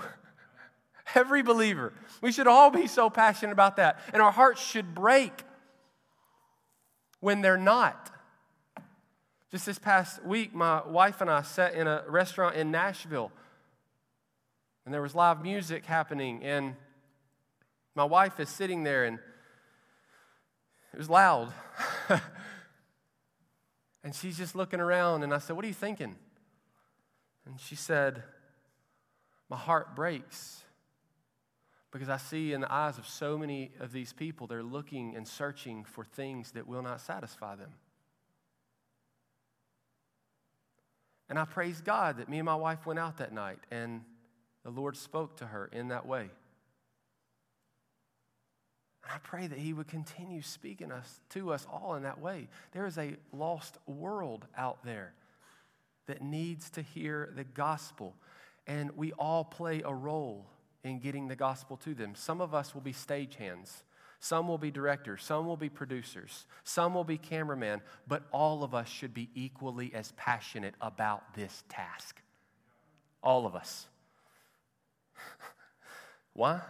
Every 1.14 1.42
believer. 1.42 1.92
We 2.20 2.30
should 2.30 2.46
all 2.46 2.70
be 2.70 2.86
so 2.86 3.10
passionate 3.10 3.52
about 3.52 3.76
that. 3.76 3.98
And 4.12 4.22
our 4.22 4.30
hearts 4.30 4.62
should 4.62 4.94
break 4.94 5.32
when 7.18 7.40
they're 7.40 7.56
not. 7.56 8.12
Just 9.50 9.66
this 9.66 9.78
past 9.78 10.24
week, 10.24 10.54
my 10.54 10.86
wife 10.86 11.20
and 11.20 11.28
I 11.28 11.42
sat 11.42 11.74
in 11.74 11.88
a 11.88 12.04
restaurant 12.06 12.54
in 12.54 12.70
Nashville, 12.70 13.32
and 14.90 14.94
there 14.96 15.02
was 15.02 15.14
live 15.14 15.40
music 15.40 15.86
happening, 15.86 16.42
and 16.42 16.74
my 17.94 18.02
wife 18.02 18.40
is 18.40 18.48
sitting 18.48 18.82
there, 18.82 19.04
and 19.04 19.20
it 20.92 20.98
was 20.98 21.08
loud. 21.08 21.52
and 24.02 24.12
she's 24.12 24.36
just 24.36 24.56
looking 24.56 24.80
around, 24.80 25.22
and 25.22 25.32
I 25.32 25.38
said, 25.38 25.54
What 25.54 25.64
are 25.64 25.68
you 25.68 25.74
thinking? 25.74 26.16
And 27.46 27.60
she 27.60 27.76
said, 27.76 28.24
My 29.48 29.56
heart 29.56 29.94
breaks 29.94 30.64
because 31.92 32.08
I 32.08 32.16
see 32.16 32.52
in 32.52 32.60
the 32.60 32.72
eyes 32.72 32.98
of 32.98 33.06
so 33.06 33.38
many 33.38 33.70
of 33.78 33.92
these 33.92 34.12
people, 34.12 34.48
they're 34.48 34.60
looking 34.60 35.14
and 35.14 35.24
searching 35.24 35.84
for 35.84 36.04
things 36.04 36.50
that 36.50 36.66
will 36.66 36.82
not 36.82 37.00
satisfy 37.00 37.54
them. 37.54 37.74
And 41.28 41.38
I 41.38 41.44
praise 41.44 41.80
God 41.80 42.16
that 42.16 42.28
me 42.28 42.40
and 42.40 42.46
my 42.46 42.56
wife 42.56 42.86
went 42.86 42.98
out 42.98 43.18
that 43.18 43.32
night 43.32 43.60
and 43.70 44.00
the 44.64 44.70
Lord 44.70 44.96
spoke 44.96 45.36
to 45.36 45.46
her 45.46 45.68
in 45.72 45.88
that 45.88 46.06
way. 46.06 46.30
And 49.02 49.12
I 49.14 49.18
pray 49.22 49.46
that 49.46 49.58
He 49.58 49.72
would 49.72 49.88
continue 49.88 50.42
speaking 50.42 50.92
us 50.92 51.20
to 51.30 51.52
us 51.52 51.66
all 51.72 51.94
in 51.94 52.02
that 52.02 52.20
way. 52.20 52.48
There 52.72 52.86
is 52.86 52.98
a 52.98 53.16
lost 53.32 53.78
world 53.86 54.46
out 54.56 54.84
there 54.84 55.14
that 56.06 56.22
needs 56.22 56.70
to 56.70 56.82
hear 56.82 57.32
the 57.34 57.44
gospel. 57.44 58.14
and 58.66 58.90
we 58.96 59.12
all 59.12 59.44
play 59.44 59.82
a 59.84 59.92
role 59.92 60.46
in 60.84 60.98
getting 61.00 61.28
the 61.28 61.36
gospel 61.36 61.76
to 61.78 61.94
them. 61.94 62.14
Some 62.14 62.40
of 62.40 62.54
us 62.54 62.74
will 62.74 62.82
be 62.82 62.92
stagehands. 62.92 63.82
Some 64.20 64.48
will 64.48 64.58
be 64.58 64.70
directors, 64.70 65.24
some 65.24 65.46
will 65.46 65.56
be 65.56 65.70
producers, 65.70 66.44
some 66.62 66.92
will 66.92 67.04
be 67.04 67.16
cameramen, 67.16 67.80
but 68.06 68.24
all 68.32 68.62
of 68.62 68.74
us 68.74 68.86
should 68.86 69.14
be 69.14 69.30
equally 69.34 69.94
as 69.94 70.12
passionate 70.12 70.74
about 70.82 71.34
this 71.34 71.64
task. 71.70 72.20
All 73.22 73.46
of 73.46 73.54
us. 73.54 73.86
Why? 76.32 76.60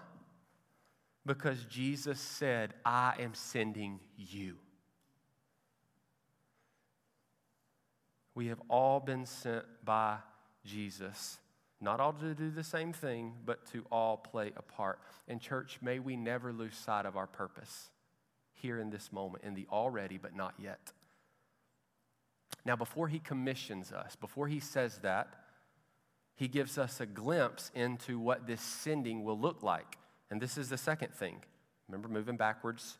Because 1.26 1.64
Jesus 1.64 2.18
said, 2.20 2.74
I 2.84 3.14
am 3.18 3.34
sending 3.34 4.00
you. 4.16 4.56
We 8.34 8.46
have 8.48 8.60
all 8.68 9.00
been 9.00 9.26
sent 9.26 9.64
by 9.84 10.18
Jesus 10.64 11.38
not 11.80 12.00
all 12.00 12.12
to 12.12 12.34
do 12.34 12.50
the 12.50 12.64
same 12.64 12.92
thing, 12.92 13.32
but 13.46 13.64
to 13.72 13.84
all 13.90 14.18
play 14.18 14.52
a 14.56 14.62
part. 14.62 15.00
And, 15.28 15.40
church, 15.40 15.78
may 15.80 15.98
we 15.98 16.14
never 16.14 16.52
lose 16.52 16.76
sight 16.76 17.06
of 17.06 17.16
our 17.16 17.26
purpose 17.26 17.88
here 18.52 18.78
in 18.78 18.90
this 18.90 19.10
moment, 19.12 19.44
in 19.44 19.54
the 19.54 19.66
already, 19.72 20.18
but 20.18 20.36
not 20.36 20.54
yet. 20.58 20.92
Now, 22.66 22.76
before 22.76 23.08
he 23.08 23.18
commissions 23.18 23.92
us, 23.92 24.14
before 24.16 24.46
he 24.46 24.60
says 24.60 24.98
that, 24.98 25.39
he 26.36 26.48
gives 26.48 26.78
us 26.78 27.00
a 27.00 27.06
glimpse 27.06 27.70
into 27.74 28.18
what 28.18 28.46
this 28.46 28.60
sending 28.60 29.24
will 29.24 29.38
look 29.38 29.62
like. 29.62 29.98
And 30.30 30.40
this 30.40 30.56
is 30.56 30.68
the 30.68 30.78
second 30.78 31.12
thing. 31.12 31.42
Remember, 31.88 32.08
moving 32.08 32.36
backwards. 32.36 32.98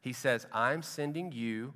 He 0.00 0.12
says, 0.12 0.46
I'm 0.52 0.82
sending 0.82 1.32
you 1.32 1.74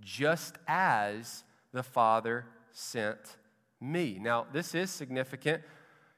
just 0.00 0.56
as 0.66 1.44
the 1.72 1.82
Father 1.82 2.46
sent 2.72 3.36
me. 3.80 4.18
Now, 4.20 4.46
this 4.52 4.74
is 4.74 4.90
significant, 4.90 5.62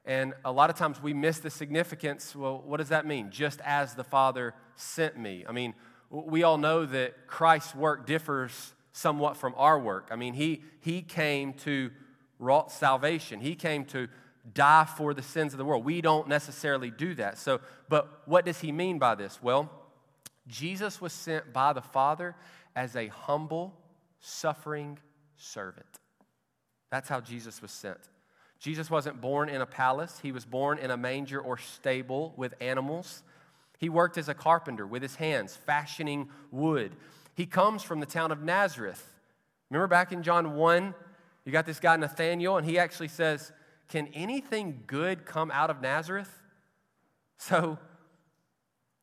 and 0.04 0.34
a 0.44 0.52
lot 0.52 0.70
of 0.70 0.76
times 0.76 1.02
we 1.02 1.12
miss 1.12 1.38
the 1.38 1.50
significance. 1.50 2.34
Well, 2.34 2.62
what 2.64 2.78
does 2.78 2.88
that 2.88 3.06
mean? 3.06 3.30
Just 3.30 3.60
as 3.64 3.94
the 3.94 4.04
Father 4.04 4.54
sent 4.76 5.18
me. 5.18 5.44
I 5.48 5.52
mean, 5.52 5.74
we 6.10 6.42
all 6.42 6.58
know 6.58 6.86
that 6.86 7.26
Christ's 7.26 7.74
work 7.74 8.06
differs 8.06 8.72
somewhat 8.92 9.36
from 9.36 9.54
our 9.56 9.78
work. 9.78 10.08
I 10.10 10.16
mean, 10.16 10.34
he, 10.34 10.62
he 10.80 11.02
came 11.02 11.52
to 11.54 11.90
wrought 12.38 12.70
salvation, 12.70 13.40
He 13.40 13.54
came 13.54 13.84
to 13.86 14.08
die 14.54 14.84
for 14.96 15.14
the 15.14 15.22
sins 15.22 15.52
of 15.52 15.58
the 15.58 15.64
world. 15.64 15.84
We 15.84 16.00
don't 16.00 16.28
necessarily 16.28 16.90
do 16.90 17.14
that. 17.16 17.38
So, 17.38 17.60
but 17.88 18.22
what 18.26 18.44
does 18.44 18.60
He 18.60 18.72
mean 18.72 18.98
by 18.98 19.14
this? 19.14 19.42
Well, 19.42 19.70
Jesus 20.46 21.00
was 21.00 21.12
sent 21.12 21.52
by 21.52 21.72
the 21.72 21.82
Father 21.82 22.34
as 22.74 22.96
a 22.96 23.08
humble, 23.08 23.74
suffering 24.20 24.98
servant. 25.36 25.86
That's 26.90 27.08
how 27.08 27.20
Jesus 27.20 27.60
was 27.60 27.70
sent. 27.70 27.98
Jesus 28.58 28.90
wasn't 28.90 29.20
born 29.20 29.48
in 29.48 29.60
a 29.60 29.66
palace, 29.66 30.18
he 30.20 30.32
was 30.32 30.44
born 30.44 30.78
in 30.78 30.90
a 30.90 30.96
manger 30.96 31.40
or 31.40 31.58
stable 31.58 32.34
with 32.36 32.54
animals. 32.60 33.22
He 33.78 33.88
worked 33.88 34.18
as 34.18 34.28
a 34.28 34.34
carpenter 34.34 34.84
with 34.84 35.02
his 35.02 35.14
hands, 35.16 35.54
fashioning 35.54 36.28
wood. 36.50 36.96
He 37.34 37.46
comes 37.46 37.84
from 37.84 38.00
the 38.00 38.06
town 38.06 38.32
of 38.32 38.42
Nazareth. 38.42 39.14
Remember 39.70 39.86
back 39.86 40.10
in 40.10 40.24
John 40.24 40.56
1, 40.56 40.94
you 41.48 41.52
got 41.52 41.66
this 41.66 41.80
guy 41.80 41.96
Nathaniel, 41.96 42.56
and 42.56 42.66
he 42.66 42.78
actually 42.78 43.08
says, 43.08 43.52
Can 43.88 44.08
anything 44.14 44.84
good 44.86 45.24
come 45.24 45.50
out 45.50 45.70
of 45.70 45.80
Nazareth? 45.80 46.30
So, 47.38 47.78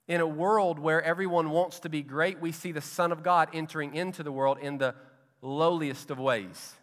in 0.08 0.22
a 0.22 0.28
world 0.28 0.78
where 0.78 1.02
everyone 1.02 1.50
wants 1.50 1.80
to 1.80 1.90
be 1.90 2.02
great, 2.02 2.40
we 2.42 2.52
see 2.52 2.72
the 2.72 2.82
Son 2.82 3.12
of 3.12 3.24
God 3.24 3.50
entering 3.54 3.96
into 3.96 4.24
the 4.24 4.32
world 4.32 4.58
in 4.62 4.78
the 4.78 4.94
lowliest 5.42 6.12
of 6.12 6.20
ways 6.20 6.76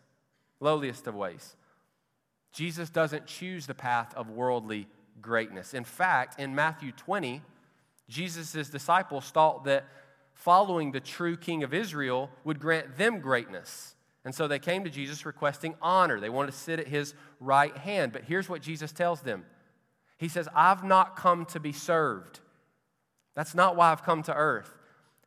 lowliest 0.63 1.07
of 1.07 1.15
ways. 1.15 1.57
Jesus 2.53 2.89
doesn't 2.89 3.27
choose 3.27 3.67
the 3.67 3.75
path 3.75 4.15
of 4.15 4.31
worldly 4.31 4.87
greatness. 5.21 5.75
In 5.75 5.85
fact, 5.85 6.39
in 6.39 6.55
Matthew 6.55 6.93
20, 6.93 7.43
Jesus' 8.09 8.69
disciples 8.71 9.29
thought 9.31 9.65
that 9.65 9.85
following 10.35 10.93
the 10.93 11.01
true 11.01 11.37
king 11.37 11.63
of 11.63 11.75
Israel 11.75 12.31
would 12.45 12.61
grant 12.61 12.97
them 12.97 13.21
greatness. 13.21 13.95
And 14.25 14.35
so 14.35 14.47
they 14.47 14.59
came 14.59 14.85
to 14.85 14.91
Jesus 14.91 15.27
requesting 15.27 15.75
honor. 15.83 16.21
They 16.21 16.29
wanted 16.31 16.53
to 16.53 16.59
sit 16.59 16.79
at 16.79 16.89
his 16.89 17.15
right 17.41 17.77
hand. 17.77 18.13
But 18.13 18.25
here's 18.25 18.49
what 18.49 18.63
Jesus 18.63 18.93
tells 18.93 19.23
them 19.23 19.45
He 20.19 20.29
says, 20.29 20.49
I've 20.55 20.85
not 20.85 21.17
come 21.17 21.45
to 21.47 21.61
be 21.61 21.73
served. 21.73 22.41
That's 23.35 23.55
not 23.55 23.77
why 23.77 23.91
I've 23.91 24.03
come 24.03 24.23
to 24.25 24.35
earth, 24.35 24.75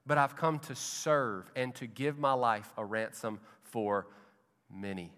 but 0.06 0.18
I've 0.18 0.36
come 0.36 0.60
to 0.60 0.76
serve 0.76 1.52
and 1.56 1.74
to 1.76 1.88
give 1.88 2.20
my 2.20 2.34
life 2.34 2.72
a 2.78 2.86
ransom 2.86 3.40
for 3.64 4.08
many. 4.72 5.12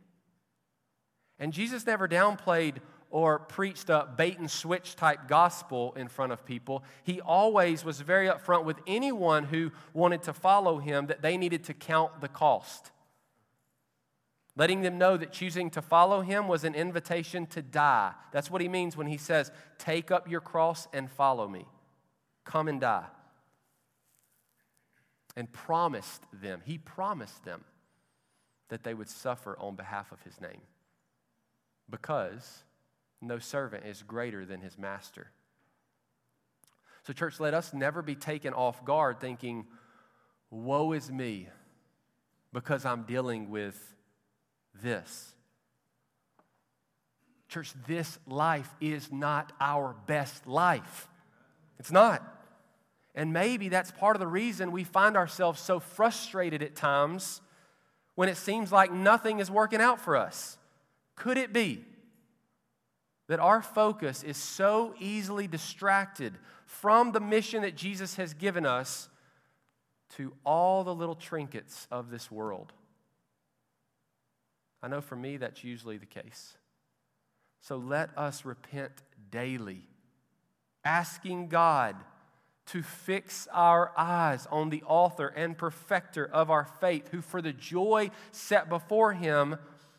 And 1.37 1.53
Jesus 1.53 1.85
never 1.85 2.07
downplayed 2.07 2.77
or 3.09 3.39
preached 3.39 3.89
a 3.89 4.07
bait 4.17 4.39
and 4.39 4.49
switch 4.49 4.95
type 4.95 5.27
gospel 5.27 5.93
in 5.95 6.07
front 6.07 6.31
of 6.31 6.45
people. 6.45 6.83
He 7.03 7.21
always 7.21 7.85
was 7.85 8.01
very 8.01 8.27
upfront 8.27 8.65
with 8.65 8.77
anyone 8.87 9.45
who 9.45 9.71
wanted 9.93 10.23
to 10.23 10.33
follow 10.33 10.79
him 10.79 11.07
that 11.07 11.21
they 11.21 11.37
needed 11.37 11.63
to 11.65 11.73
count 11.73 12.21
the 12.21 12.27
cost. 12.27 12.91
Letting 14.57 14.81
them 14.81 14.97
know 14.97 15.17
that 15.17 15.31
choosing 15.31 15.69
to 15.71 15.83
follow 15.83 16.21
him 16.21 16.47
was 16.47 16.63
an 16.63 16.73
invitation 16.73 17.45
to 17.47 17.61
die. 17.61 18.13
That's 18.31 18.49
what 18.49 18.59
he 18.59 18.67
means 18.67 18.97
when 18.97 19.05
he 19.05 19.17
says, 19.17 19.51
Take 19.77 20.09
up 20.09 20.27
your 20.29 20.41
cross 20.41 20.87
and 20.91 21.11
follow 21.11 21.47
me. 21.47 21.67
Come 22.43 22.67
and 22.67 22.81
die. 22.81 23.05
And 25.35 25.53
promised 25.53 26.23
them, 26.33 26.63
he 26.65 26.79
promised 26.79 27.45
them 27.45 27.63
that 28.69 28.83
they 28.83 28.95
would 28.95 29.09
suffer 29.09 29.55
on 29.59 29.75
behalf 29.75 30.11
of 30.11 30.23
his 30.23 30.41
name 30.41 30.61
because 31.87 32.63
no 33.21 33.37
servant 33.37 33.85
is 33.85 34.01
greater 34.01 34.43
than 34.43 34.61
his 34.61 34.75
master. 34.75 35.29
So, 37.03 37.13
church, 37.13 37.39
let 37.39 37.53
us 37.53 37.75
never 37.75 38.01
be 38.01 38.15
taken 38.15 38.53
off 38.53 38.83
guard 38.83 39.19
thinking, 39.19 39.67
Woe 40.49 40.93
is 40.93 41.11
me 41.11 41.47
because 42.51 42.85
I'm 42.85 43.03
dealing 43.03 43.51
with 43.51 43.93
this. 44.81 45.33
Church, 47.49 47.71
this 47.87 48.19
life 48.27 48.69
is 48.81 49.11
not 49.11 49.53
our 49.59 49.95
best 50.05 50.47
life. 50.47 51.07
It's 51.79 51.91
not. 51.91 52.23
And 53.15 53.33
maybe 53.33 53.69
that's 53.69 53.91
part 53.91 54.15
of 54.15 54.19
the 54.19 54.27
reason 54.27 54.71
we 54.71 54.83
find 54.83 55.17
ourselves 55.17 55.59
so 55.59 55.79
frustrated 55.79 56.61
at 56.61 56.75
times 56.75 57.41
when 58.15 58.29
it 58.29 58.37
seems 58.37 58.71
like 58.71 58.91
nothing 58.91 59.39
is 59.39 59.49
working 59.49 59.81
out 59.81 59.99
for 59.99 60.15
us. 60.15 60.57
Could 61.15 61.37
it 61.37 61.53
be 61.53 61.83
that 63.27 63.39
our 63.39 63.61
focus 63.61 64.23
is 64.23 64.37
so 64.37 64.93
easily 64.99 65.47
distracted 65.47 66.33
from 66.65 67.11
the 67.11 67.19
mission 67.19 67.61
that 67.61 67.75
Jesus 67.75 68.15
has 68.15 68.33
given 68.33 68.65
us 68.65 69.09
to 70.15 70.33
all 70.45 70.83
the 70.83 70.93
little 70.93 71.15
trinkets 71.15 71.87
of 71.91 72.09
this 72.09 72.29
world? 72.29 72.73
I 74.87 74.89
know 74.89 75.01
for 75.01 75.17
me 75.17 75.35
that's 75.35 75.65
usually 75.65 75.97
the 75.97 76.05
case. 76.05 76.55
So 77.59 77.75
let 77.75 78.17
us 78.17 78.45
repent 78.45 78.93
daily, 79.29 79.81
asking 80.85 81.49
God 81.49 81.97
to 82.67 82.81
fix 82.81 83.49
our 83.51 83.91
eyes 83.97 84.47
on 84.49 84.69
the 84.69 84.81
author 84.83 85.27
and 85.27 85.57
perfecter 85.57 86.25
of 86.25 86.49
our 86.49 86.63
faith, 86.79 87.09
who 87.09 87.19
for 87.19 87.41
the 87.41 87.51
joy 87.51 88.11
set 88.31 88.69
before 88.69 89.11
him 89.11 89.57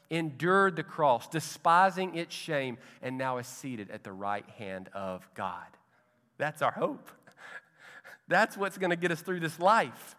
endured 0.08 0.76
the 0.76 0.82
cross, 0.82 1.28
despising 1.28 2.16
its 2.16 2.34
shame, 2.34 2.78
and 3.02 3.18
now 3.18 3.36
is 3.36 3.46
seated 3.46 3.90
at 3.90 4.04
the 4.04 4.12
right 4.12 4.48
hand 4.56 4.88
of 4.94 5.28
God. 5.34 5.66
That's 6.38 6.62
our 6.62 6.72
hope. 6.72 7.10
That's 8.28 8.56
what's 8.56 8.78
going 8.78 8.88
to 8.88 8.96
get 8.96 9.10
us 9.10 9.20
through 9.20 9.40
this 9.40 9.60
life. 9.60 10.16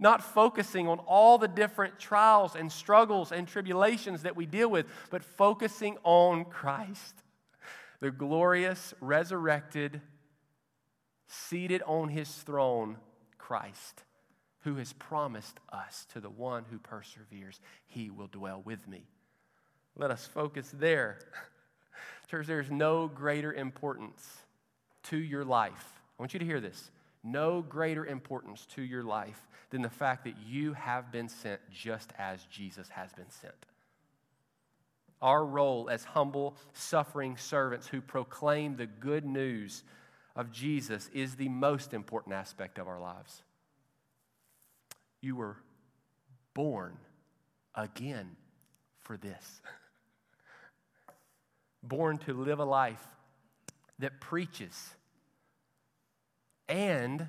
Not 0.00 0.24
focusing 0.24 0.88
on 0.88 0.98
all 1.00 1.38
the 1.38 1.46
different 1.46 2.00
trials 2.00 2.56
and 2.56 2.72
struggles 2.72 3.30
and 3.30 3.46
tribulations 3.46 4.22
that 4.22 4.34
we 4.34 4.46
deal 4.46 4.68
with, 4.68 4.86
but 5.10 5.22
focusing 5.22 5.96
on 6.02 6.46
Christ, 6.46 7.14
the 8.00 8.10
glorious, 8.10 8.94
resurrected, 9.00 10.00
seated 11.28 11.82
on 11.86 12.08
his 12.08 12.28
throne, 12.28 12.96
Christ 13.38 14.02
who 14.60 14.76
has 14.76 14.92
promised 14.92 15.58
us 15.72 16.06
to 16.12 16.20
the 16.20 16.30
one 16.30 16.64
who 16.70 16.78
perseveres, 16.78 17.60
he 17.86 18.10
will 18.10 18.26
dwell 18.26 18.62
with 18.64 18.86
me. 18.86 19.04
Let 19.96 20.10
us 20.10 20.26
focus 20.26 20.70
there. 20.78 21.18
Church, 22.30 22.46
there's 22.46 22.70
no 22.70 23.08
greater 23.08 23.52
importance 23.52 24.24
to 25.04 25.16
your 25.16 25.44
life. 25.44 26.00
I 26.18 26.22
want 26.22 26.34
you 26.34 26.40
to 26.40 26.46
hear 26.46 26.60
this. 26.60 26.90
No 27.22 27.62
greater 27.62 28.06
importance 28.06 28.66
to 28.74 28.82
your 28.82 29.02
life 29.02 29.46
than 29.70 29.82
the 29.82 29.90
fact 29.90 30.24
that 30.24 30.36
you 30.46 30.72
have 30.72 31.12
been 31.12 31.28
sent 31.28 31.60
just 31.70 32.12
as 32.18 32.44
Jesus 32.46 32.88
has 32.90 33.12
been 33.12 33.30
sent. 33.30 33.66
Our 35.20 35.44
role 35.44 35.90
as 35.90 36.04
humble, 36.04 36.56
suffering 36.72 37.36
servants 37.36 37.86
who 37.86 38.00
proclaim 38.00 38.76
the 38.76 38.86
good 38.86 39.26
news 39.26 39.84
of 40.34 40.50
Jesus 40.50 41.10
is 41.12 41.34
the 41.34 41.50
most 41.50 41.92
important 41.92 42.34
aspect 42.34 42.78
of 42.78 42.88
our 42.88 43.00
lives. 43.00 43.42
You 45.20 45.36
were 45.36 45.58
born 46.54 46.96
again 47.74 48.36
for 49.00 49.18
this. 49.18 49.60
born 51.82 52.18
to 52.18 52.32
live 52.32 52.58
a 52.58 52.64
life 52.64 53.06
that 53.98 54.20
preaches 54.20 54.94
and 56.70 57.26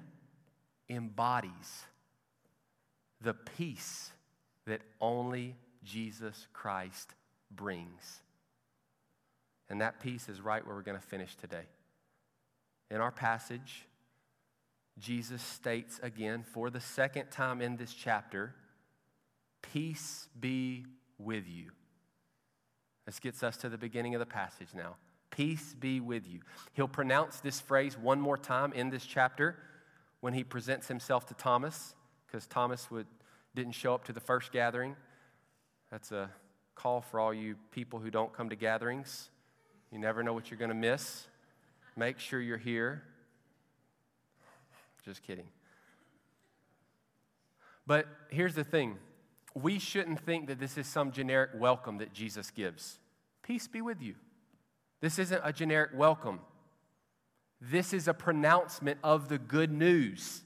embodies 0.88 1.84
the 3.20 3.34
peace 3.34 4.12
that 4.66 4.82
only 5.02 5.56
Jesus 5.84 6.48
Christ 6.54 7.14
brings. 7.50 8.22
And 9.70 9.82
that 9.82 10.00
peace 10.00 10.30
is 10.30 10.40
right 10.40 10.66
where 10.66 10.76
we're 10.76 10.82
going 10.82 11.00
to 11.00 11.06
finish 11.06 11.36
today. 11.36 11.66
In 12.90 12.98
our 12.98 13.12
passage, 13.12 13.86
Jesus 15.00 15.42
states 15.42 16.00
again 16.04 16.44
for 16.44 16.70
the 16.70 16.80
second 16.80 17.32
time 17.32 17.62
in 17.62 17.78
this 17.78 17.94
chapter, 17.94 18.54
Peace 19.62 20.28
be 20.40 20.86
with 21.18 21.48
you. 21.48 21.72
This 23.06 23.20
gets 23.20 23.44
us 23.44 23.58
to 23.58 23.70
the 23.70 23.78
beginning 23.78 24.16
of 24.16 24.20
the 24.20 24.26
passage 24.26 24.70
now. 24.76 24.96
Peace 25.32 25.76
be 25.80 26.00
with 26.00 26.28
you. 26.28 26.42
He'll 26.74 26.88
pronounce 26.88 27.40
this 27.40 27.60
phrase 27.60 27.98
one 27.98 28.20
more 28.20 28.38
time 28.38 28.74
in 28.74 28.90
this 28.90 29.06
chapter 29.06 29.56
when 30.20 30.34
he 30.34 30.44
presents 30.44 30.88
himself 30.88 31.26
to 31.28 31.34
Thomas, 31.34 31.96
because 32.28 32.46
Thomas 32.46 32.92
would, 32.92 33.08
didn't 33.56 33.74
show 33.74 33.94
up 33.96 34.04
to 34.06 34.14
the 34.14 34.20
first 34.20 34.52
gathering. 34.52 34.96
That's 35.90 36.12
a 36.12 36.30
call 36.76 37.02
for 37.02 37.20
all 37.20 37.34
you 37.34 37.56
people 37.72 38.00
who 38.00 38.12
don't 38.12 38.34
come 38.34 38.50
to 38.50 38.56
gatherings. 38.56 39.30
You 39.92 40.00
never 40.00 40.22
know 40.22 40.34
what 40.34 40.52
you're 40.52 40.60
going 40.60 40.70
to 40.70 40.76
miss. 40.76 41.28
Make 41.96 42.20
sure 42.20 42.40
you're 42.40 42.58
here. 42.58 43.04
Just 45.04 45.24
kidding. 45.24 45.48
But 47.88 48.08
here's 48.30 48.56
the 48.56 48.64
thing 48.64 48.98
we 49.54 49.80
shouldn't 49.80 50.22
think 50.22 50.48
that 50.48 50.60
this 50.60 50.78
is 50.78 50.88
some 50.88 51.12
generic 51.12 51.52
welcome 51.56 51.98
that 51.98 52.14
Jesus 52.14 52.52
gives. 52.52 53.00
Peace 53.44 53.68
be 53.68 53.82
with 53.82 54.02
you. 54.02 54.16
This 55.02 55.18
isn't 55.18 55.42
a 55.44 55.52
generic 55.52 55.92
welcome. 55.96 56.40
This 57.60 57.94
is 57.94 58.08
a 58.08 58.14
pronouncement 58.14 59.00
of 59.04 59.30
the 59.30 59.38
good 59.38 59.72
news. 59.72 60.42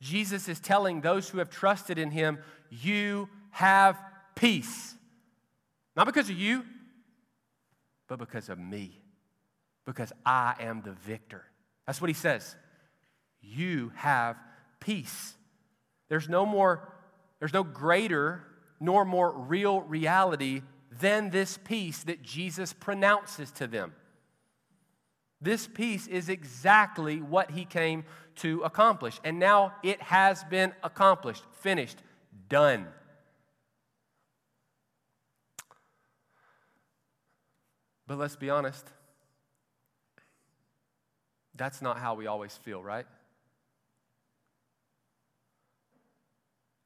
Jesus 0.00 0.48
is 0.48 0.60
telling 0.60 1.00
those 1.00 1.28
who 1.28 1.38
have 1.38 1.50
trusted 1.50 1.98
in 1.98 2.10
him, 2.10 2.38
You 2.70 3.28
have 3.50 3.98
peace. 4.34 4.94
Not 5.96 6.06
because 6.06 6.28
of 6.28 6.36
you, 6.36 6.64
but 8.08 8.18
because 8.18 8.48
of 8.48 8.58
me. 8.58 9.00
Because 9.86 10.12
I 10.24 10.54
am 10.60 10.82
the 10.82 10.92
victor. 10.92 11.44
That's 11.86 12.00
what 12.00 12.08
he 12.08 12.14
says. 12.14 12.56
You 13.40 13.92
have 13.94 14.36
peace. 14.80 15.34
There's 16.08 16.28
no 16.28 16.44
more, 16.44 16.92
there's 17.38 17.52
no 17.52 17.62
greater 17.62 18.42
nor 18.80 19.04
more 19.04 19.32
real 19.32 19.80
reality 19.80 20.62
than 20.90 21.30
this 21.30 21.58
peace 21.58 22.04
that 22.04 22.22
Jesus 22.22 22.72
pronounces 22.72 23.50
to 23.52 23.66
them. 23.66 23.92
This 25.40 25.66
peace 25.66 26.06
is 26.06 26.28
exactly 26.28 27.20
what 27.20 27.50
he 27.50 27.64
came 27.64 28.04
to 28.36 28.62
accomplish. 28.62 29.20
And 29.24 29.38
now 29.38 29.74
it 29.82 30.00
has 30.02 30.44
been 30.44 30.72
accomplished, 30.82 31.44
finished, 31.60 31.98
done. 32.48 32.86
But 38.06 38.18
let's 38.18 38.36
be 38.36 38.50
honest, 38.50 38.86
that's 41.54 41.82
not 41.82 41.98
how 41.98 42.14
we 42.14 42.26
always 42.26 42.56
feel, 42.56 42.82
right? 42.82 43.06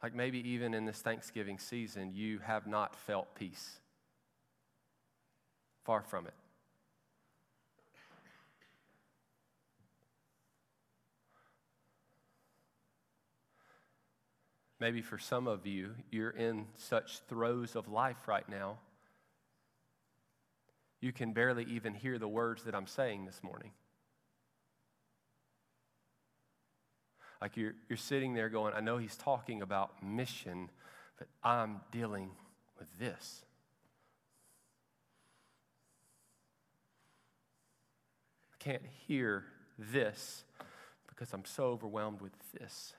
Like 0.03 0.15
maybe 0.15 0.49
even 0.51 0.73
in 0.73 0.87
this 0.87 1.03
Thanksgiving 1.03 1.59
season, 1.59 2.13
you 2.15 2.39
have 2.39 2.67
not 2.67 2.97
felt 2.97 3.35
peace. 3.35 3.81
Far 5.85 6.03
from 6.03 6.27
it. 6.27 6.35
Maybe 14.79 15.03
for 15.03 15.19
some 15.19 15.47
of 15.47 15.67
you, 15.67 15.95
you're 16.11 16.31
in 16.31 16.67
such 16.77 17.21
throes 17.29 17.77
of 17.77 17.89
life 17.89 18.27
right 18.27 18.49
now, 18.49 18.79
you 21.03 21.13
can 21.13 21.33
barely 21.33 21.65
even 21.65 21.95
hear 21.95 22.19
the 22.19 22.29
words 22.29 22.63
that 22.65 22.75
I'm 22.75 22.87
saying 22.87 23.27
this 23.27 23.43
morning. 23.43 23.73
Like 27.41 27.57
you're, 27.57 27.73
you're 27.89 27.97
sitting 27.97 28.35
there 28.35 28.49
going, 28.49 28.75
I 28.75 28.81
know 28.81 28.99
he's 28.99 29.17
talking 29.17 29.63
about 29.63 30.03
mission, 30.03 30.71
but 31.19 31.29
I'm 31.43 31.81
dealing 31.91 32.31
with 32.79 32.89
this. 32.99 33.45
Can't 38.61 38.83
hear 39.09 39.45
this 39.79 40.45
because 41.09 41.33
I'm 41.33 41.45
so 41.45 41.65
overwhelmed 41.65 42.21
with 42.21 42.33
this. 42.53 42.93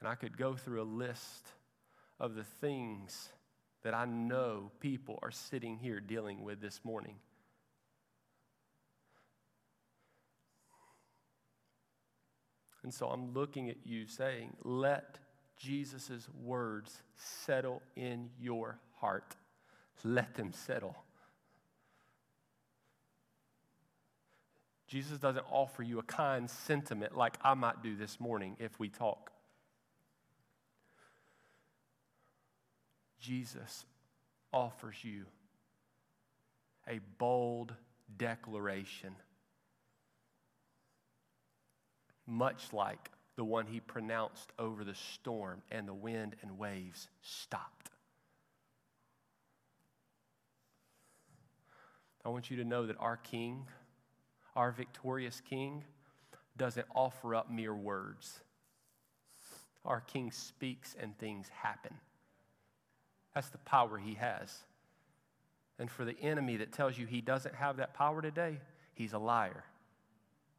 And 0.00 0.08
I 0.08 0.16
could 0.16 0.36
go 0.36 0.56
through 0.56 0.82
a 0.82 0.84
list 0.84 1.46
of 2.18 2.34
the 2.34 2.42
things 2.42 3.28
that 3.84 3.94
I 3.94 4.04
know 4.04 4.72
people 4.80 5.18
are 5.22 5.30
sitting 5.30 5.78
here 5.78 6.00
dealing 6.00 6.42
with 6.42 6.60
this 6.60 6.80
morning. 6.82 7.16
And 12.82 12.92
so 12.92 13.06
I'm 13.06 13.32
looking 13.32 13.70
at 13.70 13.76
you 13.84 14.06
saying, 14.06 14.56
let 14.64 15.18
Jesus' 15.58 16.28
words 16.42 17.02
settle 17.16 17.82
in 17.96 18.30
your 18.40 18.78
heart. 19.00 19.36
Let 20.04 20.34
them 20.34 20.52
settle. 20.52 20.96
Jesus 24.88 25.16
doesn't 25.18 25.46
offer 25.50 25.82
you 25.82 25.98
a 25.98 26.02
kind 26.02 26.50
sentiment 26.50 27.16
like 27.16 27.38
I 27.42 27.54
might 27.54 27.82
do 27.82 27.96
this 27.96 28.20
morning 28.20 28.56
if 28.58 28.78
we 28.78 28.90
talk. 28.90 29.30
Jesus 33.18 33.86
offers 34.52 34.96
you 35.02 35.24
a 36.86 37.00
bold 37.16 37.72
declaration, 38.18 39.14
much 42.26 42.72
like 42.72 43.10
the 43.42 43.46
one 43.46 43.66
he 43.66 43.80
pronounced 43.80 44.52
over 44.56 44.84
the 44.84 44.94
storm 44.94 45.62
and 45.72 45.88
the 45.88 45.92
wind 45.92 46.36
and 46.42 46.60
waves 46.60 47.08
stopped. 47.22 47.90
I 52.24 52.28
want 52.28 52.52
you 52.52 52.58
to 52.58 52.64
know 52.64 52.86
that 52.86 52.94
our 53.00 53.16
King, 53.16 53.66
our 54.54 54.70
victorious 54.70 55.40
King, 55.40 55.82
doesn't 56.56 56.86
offer 56.94 57.34
up 57.34 57.50
mere 57.50 57.74
words. 57.74 58.38
Our 59.84 60.02
King 60.02 60.30
speaks 60.30 60.94
and 60.96 61.18
things 61.18 61.48
happen. 61.48 61.96
That's 63.34 63.48
the 63.48 63.58
power 63.58 63.98
he 63.98 64.14
has. 64.14 64.56
And 65.80 65.90
for 65.90 66.04
the 66.04 66.16
enemy 66.20 66.58
that 66.58 66.70
tells 66.70 66.96
you 66.96 67.06
he 67.06 67.20
doesn't 67.20 67.56
have 67.56 67.78
that 67.78 67.92
power 67.92 68.22
today, 68.22 68.60
he's 68.94 69.14
a 69.14 69.18
liar. 69.18 69.64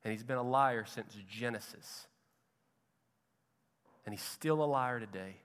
And 0.04 0.12
he's 0.12 0.26
been 0.26 0.36
a 0.36 0.44
liar 0.44 0.84
since 0.86 1.16
Genesis. 1.32 2.08
And 4.06 4.14
he's 4.14 4.24
still 4.24 4.64
a 4.64 4.66
liar 4.66 5.00
today. 5.00 5.38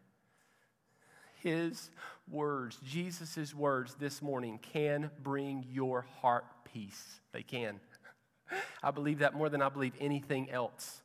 His 1.42 1.90
words, 2.28 2.78
Jesus' 2.84 3.54
words 3.54 3.94
this 3.94 4.20
morning, 4.20 4.58
can 4.72 5.10
bring 5.22 5.64
your 5.70 6.06
heart 6.20 6.44
peace. 6.72 7.20
They 7.32 7.42
can. 7.42 7.80
I 8.82 8.90
believe 8.90 9.20
that 9.20 9.34
more 9.34 9.48
than 9.48 9.62
I 9.62 9.68
believe 9.68 9.92
anything 10.00 10.50
else 10.50 11.02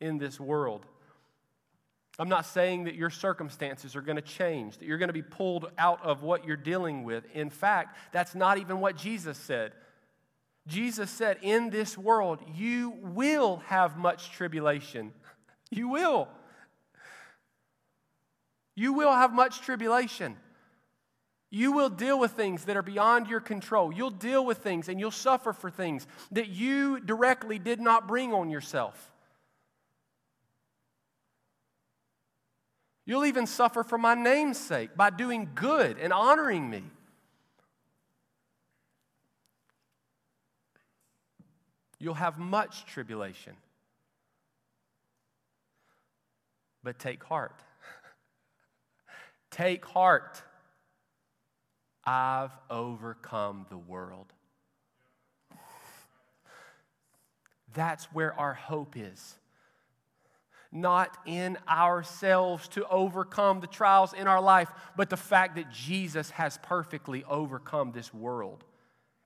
in 0.00 0.18
this 0.18 0.40
world. 0.40 0.86
I'm 2.18 2.28
not 2.28 2.44
saying 2.44 2.84
that 2.84 2.94
your 2.94 3.10
circumstances 3.10 3.96
are 3.96 4.02
going 4.02 4.16
to 4.16 4.22
change, 4.22 4.78
that 4.78 4.84
you're 4.84 4.98
going 4.98 5.08
to 5.08 5.14
be 5.14 5.22
pulled 5.22 5.70
out 5.78 6.04
of 6.04 6.22
what 6.22 6.44
you're 6.44 6.56
dealing 6.56 7.04
with. 7.04 7.24
In 7.32 7.48
fact, 7.48 7.96
that's 8.12 8.34
not 8.34 8.58
even 8.58 8.80
what 8.80 8.96
Jesus 8.96 9.38
said. 9.38 9.72
Jesus 10.66 11.10
said, 11.10 11.38
In 11.40 11.70
this 11.70 11.96
world, 11.96 12.40
you 12.54 12.90
will 13.00 13.62
have 13.66 13.96
much 13.96 14.32
tribulation. 14.32 15.12
You 15.70 15.88
will. 15.88 16.28
You 18.80 18.94
will 18.94 19.12
have 19.12 19.34
much 19.34 19.60
tribulation. 19.60 20.38
You 21.50 21.72
will 21.72 21.90
deal 21.90 22.18
with 22.18 22.30
things 22.30 22.64
that 22.64 22.78
are 22.78 22.82
beyond 22.82 23.26
your 23.26 23.40
control. 23.40 23.92
You'll 23.92 24.08
deal 24.08 24.42
with 24.42 24.56
things 24.56 24.88
and 24.88 24.98
you'll 24.98 25.10
suffer 25.10 25.52
for 25.52 25.70
things 25.70 26.06
that 26.32 26.48
you 26.48 26.98
directly 26.98 27.58
did 27.58 27.78
not 27.78 28.08
bring 28.08 28.32
on 28.32 28.48
yourself. 28.48 29.12
You'll 33.04 33.26
even 33.26 33.46
suffer 33.46 33.84
for 33.84 33.98
my 33.98 34.14
name's 34.14 34.56
sake 34.56 34.96
by 34.96 35.10
doing 35.10 35.50
good 35.54 35.98
and 35.98 36.10
honoring 36.10 36.70
me. 36.70 36.84
You'll 41.98 42.14
have 42.14 42.38
much 42.38 42.86
tribulation. 42.86 43.52
But 46.82 46.98
take 46.98 47.22
heart. 47.22 47.62
Take 49.50 49.84
heart. 49.84 50.42
I've 52.04 52.56
overcome 52.70 53.66
the 53.68 53.78
world. 53.78 54.32
That's 57.74 58.06
where 58.06 58.32
our 58.34 58.54
hope 58.54 58.96
is. 58.96 59.36
Not 60.72 61.16
in 61.26 61.58
ourselves 61.68 62.68
to 62.68 62.86
overcome 62.88 63.60
the 63.60 63.66
trials 63.66 64.12
in 64.12 64.28
our 64.28 64.40
life, 64.40 64.70
but 64.96 65.10
the 65.10 65.16
fact 65.16 65.56
that 65.56 65.70
Jesus 65.70 66.30
has 66.30 66.58
perfectly 66.62 67.24
overcome 67.24 67.92
this 67.92 68.14
world. 68.14 68.64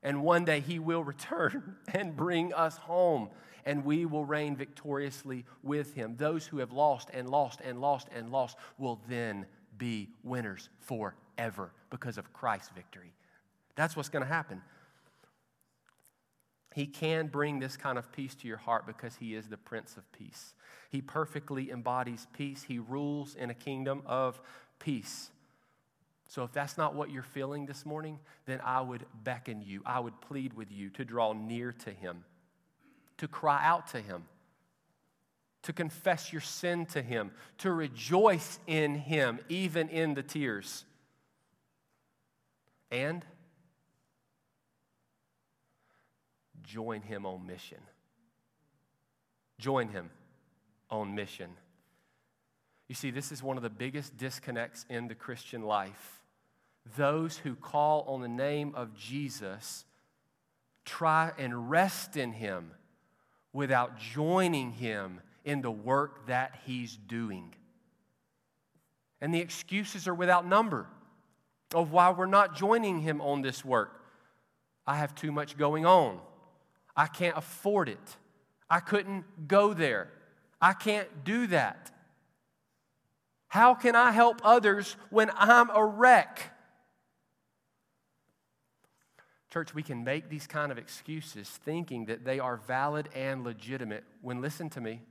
And 0.01 0.23
one 0.23 0.45
day 0.45 0.59
he 0.59 0.79
will 0.79 1.03
return 1.03 1.75
and 1.93 2.15
bring 2.15 2.53
us 2.53 2.77
home, 2.77 3.29
and 3.63 3.85
we 3.85 4.05
will 4.05 4.25
reign 4.25 4.55
victoriously 4.55 5.45
with 5.63 5.93
him. 5.93 6.15
Those 6.17 6.47
who 6.47 6.59
have 6.59 6.71
lost 6.71 7.09
and 7.13 7.29
lost 7.29 7.61
and 7.63 7.79
lost 7.79 8.07
and 8.15 8.31
lost 8.31 8.57
will 8.77 9.01
then 9.07 9.45
be 9.77 10.09
winners 10.23 10.69
forever 10.79 11.71
because 11.89 12.17
of 12.17 12.31
Christ's 12.33 12.69
victory. 12.75 13.13
That's 13.75 13.95
what's 13.95 14.09
going 14.09 14.23
to 14.23 14.31
happen. 14.31 14.61
He 16.73 16.87
can 16.87 17.27
bring 17.27 17.59
this 17.59 17.77
kind 17.77 17.97
of 17.97 18.11
peace 18.11 18.35
to 18.35 18.47
your 18.47 18.57
heart 18.57 18.85
because 18.85 19.15
He 19.15 19.33
is 19.33 19.47
the 19.47 19.57
Prince 19.57 19.95
of 19.95 20.11
Peace. 20.11 20.53
He 20.89 21.01
perfectly 21.01 21.71
embodies 21.71 22.27
peace, 22.33 22.63
He 22.63 22.79
rules 22.79 23.35
in 23.35 23.49
a 23.49 23.53
kingdom 23.53 24.01
of 24.05 24.41
peace. 24.77 25.31
So, 26.27 26.43
if 26.43 26.51
that's 26.51 26.77
not 26.77 26.95
what 26.95 27.11
you're 27.11 27.23
feeling 27.23 27.65
this 27.65 27.85
morning, 27.85 28.19
then 28.45 28.59
I 28.61 28.81
would 28.81 29.05
beckon 29.23 29.61
you, 29.61 29.83
I 29.85 30.01
would 30.01 30.19
plead 30.19 30.53
with 30.53 30.69
you 30.69 30.89
to 30.91 31.05
draw 31.05 31.31
near 31.31 31.71
to 31.71 31.91
Him, 31.91 32.25
to 33.19 33.27
cry 33.29 33.61
out 33.63 33.87
to 33.89 34.01
Him, 34.01 34.25
to 35.65 35.73
confess 35.73 36.31
your 36.33 36.41
sin 36.41 36.87
to 36.87 37.01
Him, 37.01 37.29
to 37.59 37.71
rejoice 37.71 38.59
in 38.65 38.95
Him, 38.95 39.39
even 39.49 39.89
in 39.89 40.15
the 40.15 40.23
tears. 40.23 40.85
And 42.89 43.23
join 46.65 47.01
him 47.01 47.25
on 47.25 47.45
mission. 47.45 47.77
Join 49.59 49.87
him 49.89 50.09
on 50.89 51.15
mission. 51.15 51.51
You 52.87 52.95
see, 52.95 53.11
this 53.11 53.31
is 53.31 53.41
one 53.41 53.57
of 53.57 53.63
the 53.63 53.69
biggest 53.69 54.17
disconnects 54.17 54.85
in 54.89 55.07
the 55.07 55.15
Christian 55.15 55.63
life. 55.63 56.21
Those 56.97 57.37
who 57.37 57.55
call 57.55 58.01
on 58.03 58.21
the 58.21 58.27
name 58.27 58.73
of 58.75 58.93
Jesus 58.93 59.85
try 60.83 61.31
and 61.37 61.69
rest 61.69 62.15
in 62.15 62.33
him 62.33 62.71
without 63.53 63.97
joining 63.97 64.73
him 64.73 65.21
in 65.45 65.61
the 65.61 65.71
work 65.71 66.27
that 66.27 66.59
he's 66.65 66.97
doing. 66.97 67.53
And 69.21 69.33
the 69.33 69.39
excuses 69.39 70.07
are 70.07 70.13
without 70.13 70.45
number 70.45 70.87
of 71.73 71.91
why 71.91 72.11
we're 72.11 72.25
not 72.25 72.55
joining 72.55 72.99
him 72.99 73.21
on 73.21 73.41
this 73.41 73.63
work. 73.63 74.01
I 74.85 74.97
have 74.97 75.15
too 75.15 75.31
much 75.31 75.57
going 75.57 75.85
on. 75.85 76.19
I 76.95 77.07
can't 77.07 77.37
afford 77.37 77.89
it. 77.89 78.17
I 78.69 78.79
couldn't 78.79 79.47
go 79.47 79.73
there. 79.73 80.09
I 80.61 80.73
can't 80.73 81.23
do 81.23 81.47
that. 81.47 81.91
How 83.47 83.73
can 83.73 83.95
I 83.95 84.11
help 84.11 84.41
others 84.43 84.97
when 85.09 85.31
I'm 85.35 85.69
a 85.69 85.85
wreck? 85.85 86.51
Church, 89.51 89.73
we 89.73 89.83
can 89.83 90.03
make 90.03 90.29
these 90.29 90.47
kind 90.47 90.71
of 90.71 90.77
excuses 90.77 91.49
thinking 91.49 92.05
that 92.05 92.25
they 92.25 92.39
are 92.39 92.57
valid 92.57 93.07
and 93.15 93.43
legitimate 93.43 94.03
when, 94.21 94.41
listen 94.41 94.69
to 94.71 94.81
me, 94.81 95.01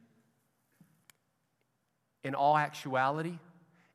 in 2.24 2.34
all 2.34 2.56
actuality, 2.56 3.38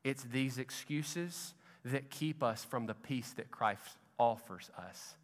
it's 0.04 0.22
these 0.22 0.56
excuses 0.56 1.54
that 1.84 2.10
keep 2.10 2.42
us 2.42 2.64
from 2.64 2.86
the 2.86 2.94
peace 2.94 3.32
that 3.32 3.50
Christ 3.50 3.96
offers 4.18 4.70
us. 4.78 5.14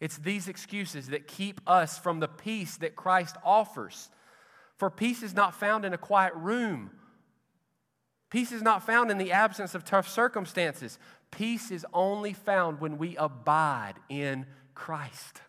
It's 0.00 0.18
these 0.18 0.48
excuses 0.48 1.08
that 1.08 1.26
keep 1.26 1.60
us 1.66 1.98
from 1.98 2.20
the 2.20 2.28
peace 2.28 2.76
that 2.78 2.96
Christ 2.96 3.36
offers. 3.44 4.10
For 4.76 4.90
peace 4.90 5.22
is 5.22 5.34
not 5.34 5.54
found 5.54 5.84
in 5.84 5.94
a 5.94 5.98
quiet 5.98 6.34
room. 6.34 6.90
Peace 8.28 8.52
is 8.52 8.60
not 8.60 8.84
found 8.84 9.10
in 9.10 9.18
the 9.18 9.32
absence 9.32 9.74
of 9.74 9.84
tough 9.84 10.08
circumstances. 10.08 10.98
Peace 11.30 11.70
is 11.70 11.86
only 11.94 12.32
found 12.32 12.80
when 12.80 12.98
we 12.98 13.16
abide 13.16 13.94
in 14.08 14.46
Christ. 14.74 15.40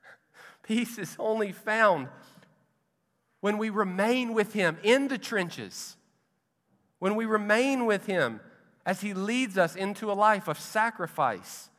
Peace 0.62 0.98
is 0.98 1.16
only 1.18 1.52
found 1.52 2.08
when 3.46 3.58
we 3.58 3.70
remain 3.70 4.34
with 4.34 4.54
Him 4.54 4.76
in 4.82 5.06
the 5.06 5.18
trenches, 5.18 5.96
when 6.98 7.14
we 7.14 7.26
remain 7.26 7.86
with 7.86 8.04
Him 8.06 8.40
as 8.84 9.02
He 9.02 9.14
leads 9.14 9.56
us 9.56 9.76
into 9.76 10.10
a 10.10 10.14
life 10.14 10.48
of 10.48 10.58
sacrifice. 10.58 11.70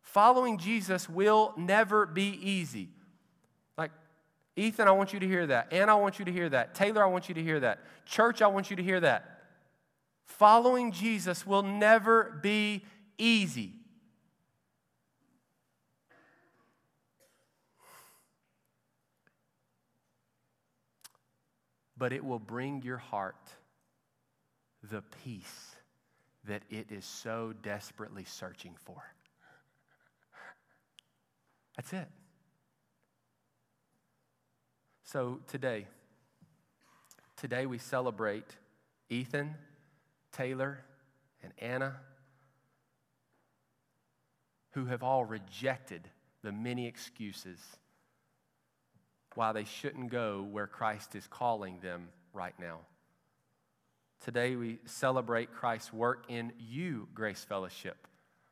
Following 0.00 0.56
Jesus 0.56 1.10
will 1.10 1.52
never 1.58 2.06
be 2.06 2.30
easy. 2.40 2.88
Like, 3.76 3.90
Ethan, 4.56 4.88
I 4.88 4.92
want 4.92 5.12
you 5.12 5.20
to 5.20 5.26
hear 5.26 5.46
that. 5.48 5.70
Anna, 5.74 5.92
I 5.92 6.00
want 6.00 6.18
you 6.18 6.24
to 6.24 6.32
hear 6.32 6.48
that. 6.48 6.74
Taylor, 6.74 7.04
I 7.04 7.08
want 7.08 7.28
you 7.28 7.34
to 7.34 7.42
hear 7.42 7.60
that. 7.60 7.80
Church, 8.06 8.40
I 8.40 8.46
want 8.46 8.70
you 8.70 8.76
to 8.76 8.82
hear 8.82 9.00
that. 9.00 9.42
Following 10.24 10.90
Jesus 10.90 11.46
will 11.46 11.62
never 11.62 12.40
be 12.42 12.82
easy. 13.18 13.74
But 22.00 22.14
it 22.14 22.24
will 22.24 22.38
bring 22.38 22.80
your 22.80 22.96
heart 22.96 23.36
the 24.90 25.02
peace 25.22 25.76
that 26.44 26.62
it 26.70 26.86
is 26.90 27.04
so 27.04 27.52
desperately 27.62 28.24
searching 28.24 28.74
for. 28.84 29.02
That's 31.76 31.92
it. 31.92 32.08
So 35.04 35.40
today, 35.46 35.88
today 37.36 37.66
we 37.66 37.76
celebrate 37.76 38.46
Ethan, 39.10 39.54
Taylor, 40.32 40.78
and 41.42 41.52
Anna, 41.58 41.96
who 44.70 44.86
have 44.86 45.02
all 45.02 45.26
rejected 45.26 46.08
the 46.42 46.52
many 46.52 46.86
excuses 46.86 47.58
why 49.34 49.52
they 49.52 49.64
shouldn't 49.64 50.10
go 50.10 50.46
where 50.50 50.66
Christ 50.66 51.14
is 51.14 51.26
calling 51.26 51.78
them 51.80 52.08
right 52.32 52.54
now. 52.58 52.80
Today 54.24 54.56
we 54.56 54.78
celebrate 54.84 55.52
Christ's 55.52 55.92
work 55.92 56.24
in 56.28 56.52
you, 56.58 57.08
Grace 57.14 57.42
Fellowship, 57.42 58.06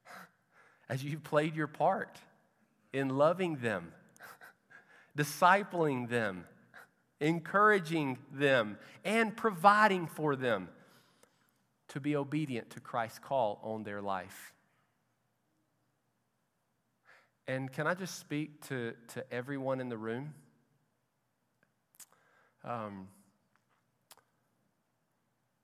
as 0.88 1.04
you've 1.04 1.24
played 1.24 1.54
your 1.54 1.66
part 1.66 2.18
in 2.92 3.10
loving 3.10 3.56
them, 3.56 3.92
discipling 5.18 6.08
them, 6.08 6.44
encouraging 7.20 8.18
them, 8.32 8.78
and 9.04 9.36
providing 9.36 10.06
for 10.06 10.36
them 10.36 10.68
to 11.88 12.00
be 12.00 12.16
obedient 12.16 12.70
to 12.70 12.80
Christ's 12.80 13.18
call 13.18 13.60
on 13.62 13.82
their 13.82 14.00
life. 14.00 14.54
And 17.46 17.72
can 17.72 17.86
I 17.86 17.94
just 17.94 18.18
speak 18.18 18.66
to, 18.68 18.94
to 19.14 19.32
everyone 19.32 19.80
in 19.80 19.88
the 19.88 19.96
room? 19.96 20.34
Um, 22.64 23.08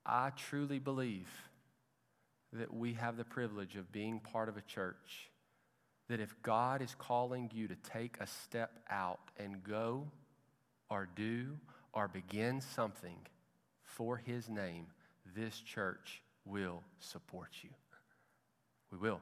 I 0.05 0.31
truly 0.31 0.79
believe 0.79 1.29
that 2.53 2.73
we 2.73 2.93
have 2.93 3.17
the 3.17 3.25
privilege 3.25 3.75
of 3.75 3.91
being 3.91 4.19
part 4.19 4.49
of 4.49 4.57
a 4.57 4.61
church 4.61 5.29
that 6.07 6.19
if 6.19 6.35
God 6.43 6.81
is 6.81 6.95
calling 6.97 7.49
you 7.53 7.67
to 7.67 7.75
take 7.75 8.17
a 8.19 8.27
step 8.27 8.71
out 8.89 9.19
and 9.37 9.63
go 9.63 10.07
or 10.89 11.09
do 11.15 11.57
or 11.93 12.07
begin 12.07 12.61
something 12.61 13.17
for 13.83 14.17
His 14.17 14.47
name, 14.47 14.87
this 15.35 15.59
church 15.59 16.21
will 16.45 16.83
support 16.99 17.49
you. 17.63 17.71
We 18.91 18.99
will. 18.99 19.21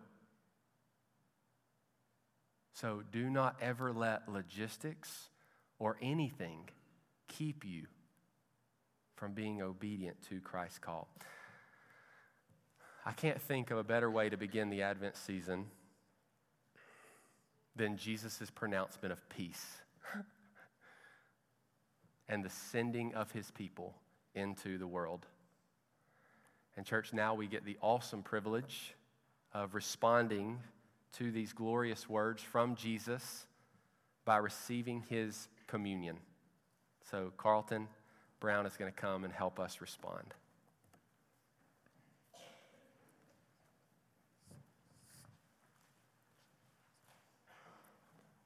So 2.73 3.03
do 3.11 3.29
not 3.29 3.55
ever 3.61 3.93
let 3.93 4.29
logistics 4.29 5.29
or 5.79 5.97
anything 6.01 6.69
keep 7.37 7.65
you 7.65 7.83
from 9.15 9.33
being 9.33 9.61
obedient 9.61 10.17
to 10.29 10.39
Christ's 10.39 10.79
call. 10.79 11.07
I 13.05 13.11
can't 13.11 13.41
think 13.41 13.71
of 13.71 13.77
a 13.77 13.83
better 13.83 14.09
way 14.09 14.29
to 14.29 14.37
begin 14.37 14.69
the 14.69 14.81
Advent 14.81 15.17
season 15.17 15.65
than 17.75 17.97
Jesus' 17.97 18.49
pronouncement 18.53 19.11
of 19.11 19.29
peace 19.29 19.77
and 22.29 22.43
the 22.43 22.49
sending 22.49 23.13
of 23.13 23.31
his 23.31 23.51
people 23.51 23.95
into 24.35 24.77
the 24.77 24.87
world. 24.87 25.25
And, 26.77 26.85
church, 26.85 27.13
now 27.13 27.33
we 27.33 27.47
get 27.47 27.65
the 27.65 27.77
awesome 27.81 28.23
privilege 28.23 28.95
of 29.53 29.75
responding 29.75 30.59
to 31.17 31.31
these 31.31 31.53
glorious 31.53 32.09
words 32.09 32.41
from 32.41 32.75
Jesus 32.75 33.45
by 34.25 34.37
receiving 34.37 35.03
his 35.09 35.47
communion. 35.67 36.17
So, 37.09 37.31
Carlton 37.37 37.87
Brown 38.39 38.65
is 38.65 38.75
going 38.77 38.91
to 38.91 38.97
come 38.99 39.23
and 39.23 39.33
help 39.33 39.59
us 39.59 39.81
respond. 39.81 40.33